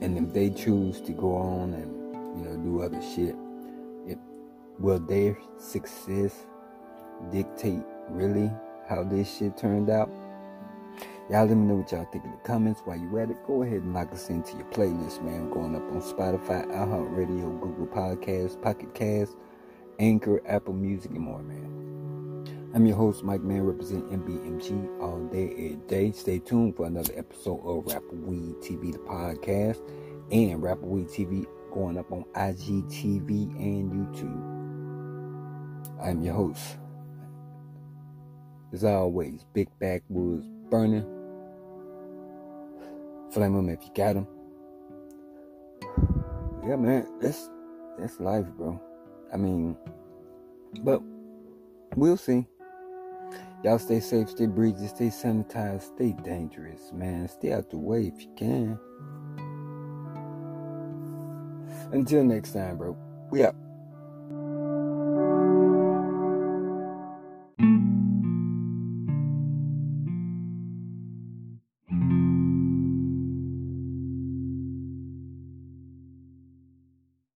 And 0.00 0.16
if 0.16 0.32
they 0.32 0.50
choose 0.50 1.00
to 1.02 1.12
go 1.12 1.36
on 1.36 1.74
and 1.74 2.38
you 2.38 2.44
know 2.44 2.56
do 2.56 2.82
other 2.82 3.02
shit, 3.02 3.34
it 4.06 4.18
will 4.78 5.00
their 5.00 5.36
success 5.58 6.46
dictate 7.30 7.82
really 8.08 8.50
how 8.88 9.02
this 9.02 9.36
shit 9.36 9.56
turned 9.56 9.90
out. 9.90 10.10
Y'all 11.30 11.46
let 11.46 11.56
me 11.56 11.66
know 11.66 11.76
what 11.76 11.90
y'all 11.92 12.06
think 12.12 12.24
in 12.24 12.30
the 12.30 12.36
comments. 12.38 12.82
While 12.84 12.98
you 12.98 13.18
at 13.18 13.30
it, 13.30 13.46
go 13.46 13.62
ahead 13.62 13.82
and 13.82 13.94
lock 13.94 14.12
us 14.12 14.28
into 14.28 14.56
your 14.56 14.66
playlist, 14.66 15.22
man. 15.22 15.50
Going 15.50 15.74
up 15.74 15.82
on 15.82 16.02
Spotify, 16.02 16.66
iHeartRadio, 16.66 17.60
Google 17.60 17.86
Podcasts, 17.86 18.60
Pocket 18.60 18.92
Cast, 18.94 19.36
Anchor, 19.98 20.42
Apple 20.46 20.74
Music, 20.74 21.10
and 21.10 21.20
more, 21.20 21.42
man. 21.42 21.72
I'm 22.74 22.86
your 22.86 22.96
host, 22.96 23.22
Mike 23.22 23.42
Man, 23.42 23.62
representing 23.62 24.18
MBMG 24.18 25.00
all 25.02 25.26
day, 25.26 25.50
every 25.50 25.78
day. 25.88 26.12
Stay 26.12 26.38
tuned 26.38 26.74
for 26.74 26.86
another 26.86 27.12
episode 27.16 27.60
of 27.64 27.84
Rapper 27.86 28.14
Weed 28.14 28.56
TV, 28.62 28.92
the 28.92 28.98
podcast, 28.98 29.80
and 30.30 30.62
Rapper 30.62 30.86
Weed 30.86 31.08
TV 31.08 31.46
going 31.72 31.98
up 31.98 32.10
on 32.10 32.24
IGTV 32.34 33.28
and 33.58 33.92
YouTube. 33.92 34.62
I'm 36.02 36.22
your 36.22 36.34
host. 36.34 36.78
As 38.72 38.84
always, 38.84 39.44
big 39.52 39.68
backwoods 39.78 40.48
burning. 40.70 41.04
Flame 43.32 43.54
them 43.54 43.68
if 43.68 43.82
you 43.84 43.90
got 43.94 44.14
them. 44.14 44.26
Yeah, 46.66 46.76
man, 46.76 47.06
let's 47.20 47.50
that's 47.98 48.18
life, 48.18 48.46
bro. 48.56 48.80
I 49.32 49.36
mean, 49.36 49.76
but 50.80 51.02
we'll 51.96 52.16
see. 52.16 52.46
Y'all 53.64 53.78
stay 53.78 54.00
safe, 54.00 54.28
stay 54.28 54.46
breezy, 54.46 54.88
stay 54.88 55.06
sanitized, 55.06 55.94
stay 55.94 56.14
dangerous, 56.24 56.92
man. 56.92 57.28
Stay 57.28 57.52
out 57.52 57.70
the 57.70 57.78
way 57.78 58.02
if 58.02 58.20
you 58.20 58.28
can. 58.36 58.78
Until 61.92 62.24
next 62.24 62.52
time, 62.52 62.76
bro. 62.76 62.96
We 63.30 63.44
out. 63.44 63.54